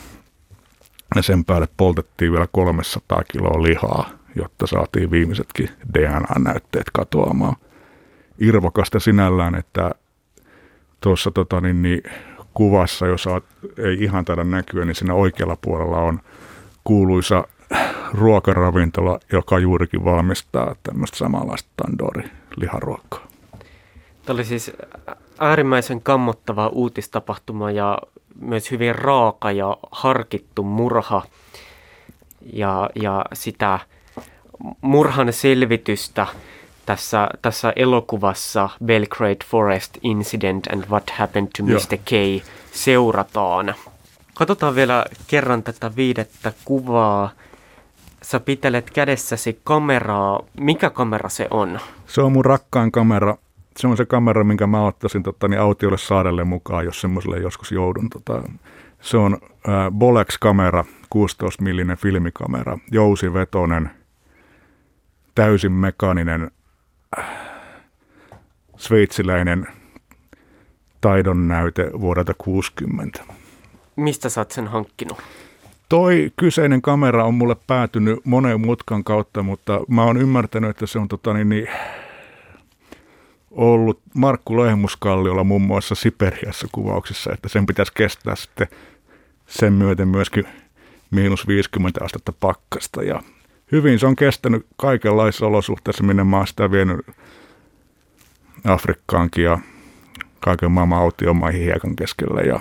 Ja 1.16 1.22
sen 1.22 1.44
päälle 1.44 1.68
poltettiin 1.76 2.32
vielä 2.32 2.46
300 2.52 3.22
kiloa 3.32 3.62
lihaa, 3.62 4.10
jotta 4.34 4.66
saatiin 4.66 5.10
viimeisetkin 5.10 5.68
DNA-näytteet 5.94 6.90
katoamaan. 6.92 7.56
Irvokasta 8.38 9.00
sinällään, 9.00 9.54
että 9.54 9.90
tuossa 11.00 11.30
tota, 11.30 11.60
niin, 11.60 11.82
niin, 11.82 12.02
kuvassa, 12.56 13.06
jos 13.06 13.24
ei 13.78 13.96
ihan 14.00 14.24
taida 14.24 14.44
näkyä, 14.44 14.84
niin 14.84 14.94
siinä 14.94 15.14
oikealla 15.14 15.56
puolella 15.60 15.98
on 15.98 16.20
kuuluisa 16.84 17.44
ruokaravintola, 18.12 19.20
joka 19.32 19.58
juurikin 19.58 20.04
valmistaa 20.04 20.74
tämmöistä 20.82 21.16
samanlaista 21.16 21.70
tandoori-liharuokkaa. 21.76 23.26
Tämä 24.24 24.34
oli 24.34 24.44
siis 24.44 24.72
äärimmäisen 25.38 26.02
kammottava 26.02 26.68
uutistapahtuma 26.68 27.70
ja 27.70 27.98
myös 28.40 28.70
hyvin 28.70 28.94
raaka 28.94 29.52
ja 29.52 29.76
harkittu 29.90 30.62
murha. 30.62 31.22
Ja, 32.52 32.90
ja 32.94 33.24
sitä 33.32 33.78
murhan 34.80 35.32
selvitystä 35.32 36.26
tässä, 36.86 37.28
tässä 37.42 37.72
elokuvassa 37.76 38.68
Belgrade 38.84 39.44
Forest 39.46 39.98
Incident 40.02 40.66
and 40.66 40.84
What 40.90 41.10
Happened 41.10 41.48
to 41.58 41.64
Joo. 41.66 41.80
Mr. 41.80 41.96
K 41.96 42.44
seurataan. 42.72 43.74
Katsotaan 44.34 44.74
vielä 44.74 45.04
kerran 45.26 45.62
tätä 45.62 45.96
viidettä 45.96 46.52
kuvaa. 46.64 47.30
Sä 48.22 48.40
pitelet 48.40 48.90
kädessäsi 48.90 49.60
kameraa. 49.64 50.40
Mikä 50.60 50.90
kamera 50.90 51.28
se 51.28 51.46
on? 51.50 51.80
Se 52.06 52.22
on 52.22 52.32
mun 52.32 52.44
rakkaan 52.44 52.92
kamera. 52.92 53.36
Se 53.76 53.86
on 53.86 53.96
se 53.96 54.04
kamera, 54.04 54.44
minkä 54.44 54.66
mä 54.66 54.86
ottaisin 54.86 55.22
tota, 55.22 55.48
niin 55.48 55.60
autiolle 55.60 55.98
saarelle 55.98 56.44
mukaan, 56.44 56.84
jos 56.84 57.00
semmoiselle 57.00 57.38
joskus 57.38 57.72
joudun. 57.72 58.10
Tota, 58.10 58.42
se 59.00 59.16
on 59.16 59.38
äh, 59.42 59.90
Bolex-kamera, 59.90 60.84
16-millinen 61.14 61.96
filmikamera, 61.96 62.78
jousivetonen, 62.90 63.90
täysin 65.34 65.72
mekaaninen 65.72 66.50
sveitsiläinen 68.76 69.66
taidon 71.00 71.48
näyte 71.48 71.90
vuodelta 72.00 72.34
60. 72.38 73.24
Mistä 73.96 74.28
sä 74.28 74.40
oot 74.40 74.50
sen 74.50 74.66
hankkinut? 74.66 75.18
Toi 75.88 76.32
kyseinen 76.36 76.82
kamera 76.82 77.24
on 77.24 77.34
mulle 77.34 77.56
päätynyt 77.66 78.20
monen 78.24 78.60
mutkan 78.60 79.04
kautta, 79.04 79.42
mutta 79.42 79.80
mä 79.88 80.04
oon 80.04 80.16
ymmärtänyt, 80.16 80.70
että 80.70 80.86
se 80.86 80.98
on 80.98 81.08
tota, 81.08 81.34
niin, 81.34 81.48
niin, 81.48 81.68
ollut 83.50 84.00
Markku 84.14 84.62
Lehmuskalliolla 84.62 85.44
muun 85.44 85.62
muassa 85.62 85.94
Siperiassa 85.94 86.68
kuvauksissa, 86.72 87.32
että 87.32 87.48
sen 87.48 87.66
pitäisi 87.66 87.92
kestää 87.94 88.36
sitten 88.36 88.68
sen 89.46 89.72
myöten 89.72 90.08
myöskin 90.08 90.44
miinus 91.10 91.46
50 91.48 92.04
astetta 92.04 92.32
pakkasta. 92.40 93.02
Ja 93.02 93.22
hyvin 93.72 93.98
se 93.98 94.06
on 94.06 94.16
kestänyt 94.16 94.66
kaikenlaisissa 94.76 95.46
olosuhteissa, 95.46 96.04
minne 96.04 96.24
mä 96.24 96.36
oon 96.36 96.46
sitä 96.46 96.70
vienyt 96.70 97.06
Afrikkaankin 98.64 99.44
ja 99.44 99.58
kaiken 100.40 100.72
maailman 100.72 100.98
autiomaihin 100.98 101.62
hiekan 101.62 101.96
keskellä. 101.96 102.40
Ja 102.40 102.60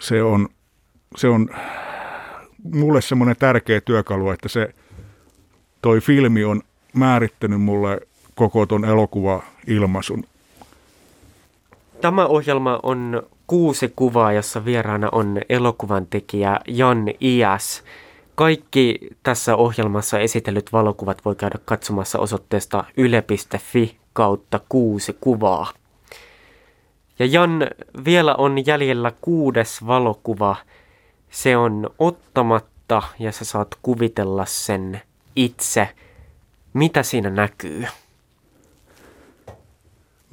se 0.00 0.22
on, 0.22 0.48
se 1.16 1.28
on 1.28 1.48
mulle 2.74 3.00
semmoinen 3.00 3.36
tärkeä 3.38 3.80
työkalu, 3.80 4.30
että 4.30 4.48
se 4.48 4.74
toi 5.82 6.00
filmi 6.00 6.44
on 6.44 6.62
määrittänyt 6.94 7.62
mulle 7.62 8.00
koko 8.34 8.66
ton 8.66 8.84
elokuva-ilmaisun. 8.84 10.24
Tämä 12.00 12.26
ohjelma 12.26 12.80
on 12.82 13.22
kuusi 13.46 13.92
kuvaa, 13.96 14.32
jossa 14.32 14.64
vieraana 14.64 15.08
on 15.12 15.40
elokuvan 15.48 16.06
tekijä 16.06 16.60
Jan 16.66 17.04
Ias. 17.22 17.84
Kaikki 18.36 18.98
tässä 19.22 19.56
ohjelmassa 19.56 20.18
esitellyt 20.18 20.72
valokuvat 20.72 21.24
voi 21.24 21.34
käydä 21.34 21.58
katsomassa 21.64 22.18
osoitteesta 22.18 22.84
yle.fi 22.96 23.96
kautta 24.12 24.60
kuusi 24.68 25.16
kuvaa. 25.20 25.72
Ja 27.18 27.26
Jan, 27.26 27.70
vielä 28.04 28.34
on 28.34 28.66
jäljellä 28.66 29.12
kuudes 29.20 29.86
valokuva. 29.86 30.56
Se 31.30 31.56
on 31.56 31.90
ottamatta 31.98 33.02
ja 33.18 33.32
sä 33.32 33.44
saat 33.44 33.68
kuvitella 33.82 34.44
sen 34.46 35.02
itse. 35.36 35.88
Mitä 36.72 37.02
siinä 37.02 37.30
näkyy? 37.30 37.86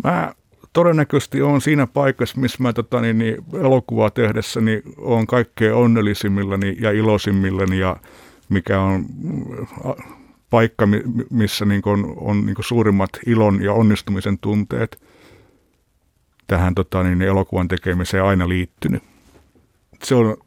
Mä 0.03 0.33
todennäköisesti 0.73 1.41
on 1.41 1.61
siinä 1.61 1.87
paikassa, 1.87 2.39
missä 2.39 2.57
mä 2.63 2.73
tota, 2.73 3.01
niin, 3.01 3.17
niin, 3.17 3.37
elokuvaa 3.53 4.09
tehdessäni 4.09 4.81
on 4.97 5.27
kaikkein 5.27 5.73
onnellisimmillani 5.73 6.77
ja 6.79 6.91
iloisimmillani 6.91 7.79
ja 7.79 7.95
mikä 8.49 8.81
on 8.81 9.05
paikka, 10.49 10.87
missä 11.29 11.65
niin 11.65 11.81
on, 11.85 12.13
on 12.17 12.45
niin 12.45 12.55
suurimmat 12.59 13.09
ilon 13.25 13.63
ja 13.63 13.73
onnistumisen 13.73 14.37
tunteet 14.37 15.01
tähän 16.47 16.75
tota, 16.75 17.03
niin, 17.03 17.21
elokuvan 17.21 17.67
tekemiseen 17.67 18.23
aina 18.23 18.49
liittynyt. 18.49 19.03
Se 20.03 20.15
on 20.15 20.37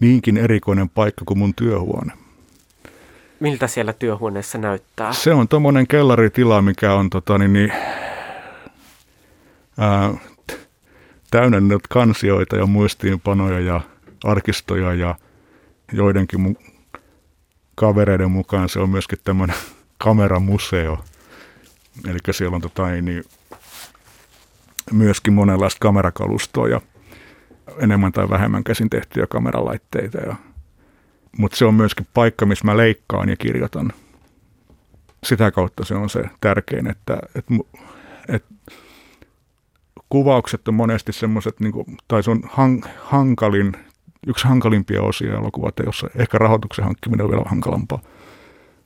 niinkin 0.00 0.36
erikoinen 0.36 0.88
paikka 0.88 1.24
kuin 1.24 1.38
mun 1.38 1.54
työhuone. 1.54 2.12
Miltä 3.40 3.66
siellä 3.66 3.92
työhuoneessa 3.92 4.58
näyttää? 4.58 5.12
Se 5.12 5.34
on 5.34 5.48
tuommoinen 5.48 5.86
kellaritila, 5.86 6.62
mikä 6.62 6.94
on 6.94 7.10
tota, 7.10 7.38
niin, 7.38 7.52
niin, 7.52 7.72
ää, 9.82 10.14
täynnä 11.30 11.58
kansioita 11.88 12.56
ja 12.56 12.66
muistiinpanoja 12.66 13.60
ja 13.60 13.80
arkistoja 14.24 14.94
ja 14.94 15.14
joidenkin 15.92 16.40
mu- 16.40 17.00
kavereiden 17.74 18.30
mukaan 18.30 18.68
se 18.68 18.80
on 18.80 18.90
myöskin 18.90 19.18
tämmöinen 19.24 19.56
kameramuseo. 20.04 21.04
Eli 22.08 22.18
siellä 22.30 22.54
on 22.54 22.62
tota, 22.62 22.86
niin, 22.90 23.24
myöskin 24.92 25.32
monenlaista 25.32 25.78
kamerakalustoa 25.80 26.68
ja 26.68 26.80
enemmän 27.78 28.12
tai 28.12 28.30
vähemmän 28.30 28.64
käsin 28.64 28.90
tehtyjä 28.90 29.26
kameralaitteita. 29.26 30.18
Ja, 30.18 30.36
mutta 31.38 31.56
se 31.56 31.64
on 31.64 31.74
myöskin 31.74 32.06
paikka, 32.14 32.46
missä 32.46 32.64
mä 32.64 32.76
leikkaan 32.76 33.28
ja 33.28 33.36
kirjoitan. 33.36 33.92
Sitä 35.24 35.50
kautta 35.50 35.84
se 35.84 35.94
on 35.94 36.10
se 36.10 36.24
tärkein, 36.40 36.90
että, 36.90 37.18
että, 37.34 37.54
että 38.28 38.54
kuvaukset 40.12 40.68
on 40.68 40.74
monesti 40.74 41.12
semmoiset, 41.12 41.60
niin 41.60 41.72
tai 42.08 42.22
se 42.22 42.30
on 42.30 42.40
han, 42.48 42.82
hankalin, 43.04 43.72
yksi 44.26 44.48
hankalimpia 44.48 45.02
osia 45.02 45.34
elokuvat, 45.34 45.74
jossa 45.86 46.10
ehkä 46.16 46.38
rahoituksen 46.38 46.84
hankkiminen 46.84 47.24
on 47.24 47.30
vielä 47.30 47.44
hankalampaa. 47.46 48.02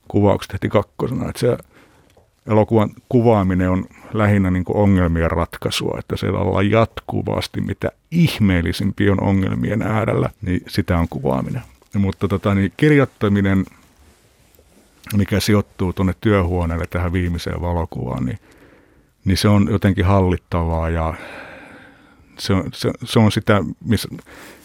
Kuvaukset 0.07 0.53
heti 0.53 0.69
kakkosena. 0.69 1.29
Että 1.29 1.39
se 1.39 1.57
elokuvan 2.47 2.89
kuvaaminen 3.09 3.69
on 3.69 3.85
lähinnä 4.13 4.51
niin 4.51 4.63
ongelmien 4.67 5.31
ratkaisua, 5.31 5.97
että 5.99 6.17
siellä 6.17 6.39
ollaan 6.39 6.71
jatkuvasti, 6.71 7.61
mitä 7.61 7.91
ihmeellisimpiä 8.11 9.11
on 9.11 9.23
ongelmien 9.23 9.81
äärellä, 9.81 10.29
niin 10.41 10.61
sitä 10.67 10.97
on 10.97 11.07
kuvaaminen. 11.09 11.61
Mutta 11.97 12.27
tota, 12.27 12.55
niin 12.55 12.73
kirjoittaminen, 12.77 13.65
mikä 15.15 15.39
sijoittuu 15.39 15.93
tuonne 15.93 16.13
työhuoneelle 16.21 16.85
tähän 16.89 17.13
viimeiseen 17.13 17.61
valokuvaan, 17.61 18.25
niin 18.25 18.39
niin 19.27 19.37
se 19.37 19.47
on 19.47 19.67
jotenkin 19.71 20.05
hallittavaa 20.05 20.89
ja 20.89 21.13
se 22.39 22.53
on, 22.53 22.63
se, 22.73 22.91
se 23.03 23.19
on 23.19 23.31
sitä, 23.31 23.63
missä, 23.85 24.09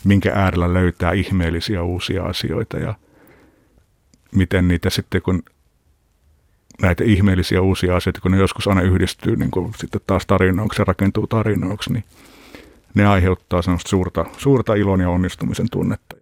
minkä 0.04 0.32
äärellä 0.34 0.74
löytää 0.74 1.12
ihmeellisiä 1.12 1.82
uusia 1.82 2.22
asioita 2.22 2.76
ja 2.76 2.94
miten 4.34 4.68
niitä 4.68 4.90
sitten, 4.90 5.22
kun 5.22 5.42
näitä 6.82 7.04
ihmeellisiä 7.04 7.62
uusia 7.62 7.96
asioita, 7.96 8.20
kun 8.20 8.30
ne 8.30 8.38
joskus 8.38 8.68
aina 8.68 8.82
yhdistyy 8.82 9.36
niin 9.36 9.50
kuin 9.50 9.72
sitten 9.76 10.00
taas 10.06 10.26
tarinoiksi 10.26 10.80
ja 10.80 10.84
rakentuu 10.84 11.26
tarinoiksi, 11.26 11.92
niin 11.92 12.04
ne 12.94 13.06
aiheuttaa 13.06 13.62
semmoista 13.62 13.88
suurta, 13.88 14.26
suurta 14.38 14.74
ilon 14.74 15.00
ja 15.00 15.10
onnistumisen 15.10 15.66
tunnetta. 15.70 16.16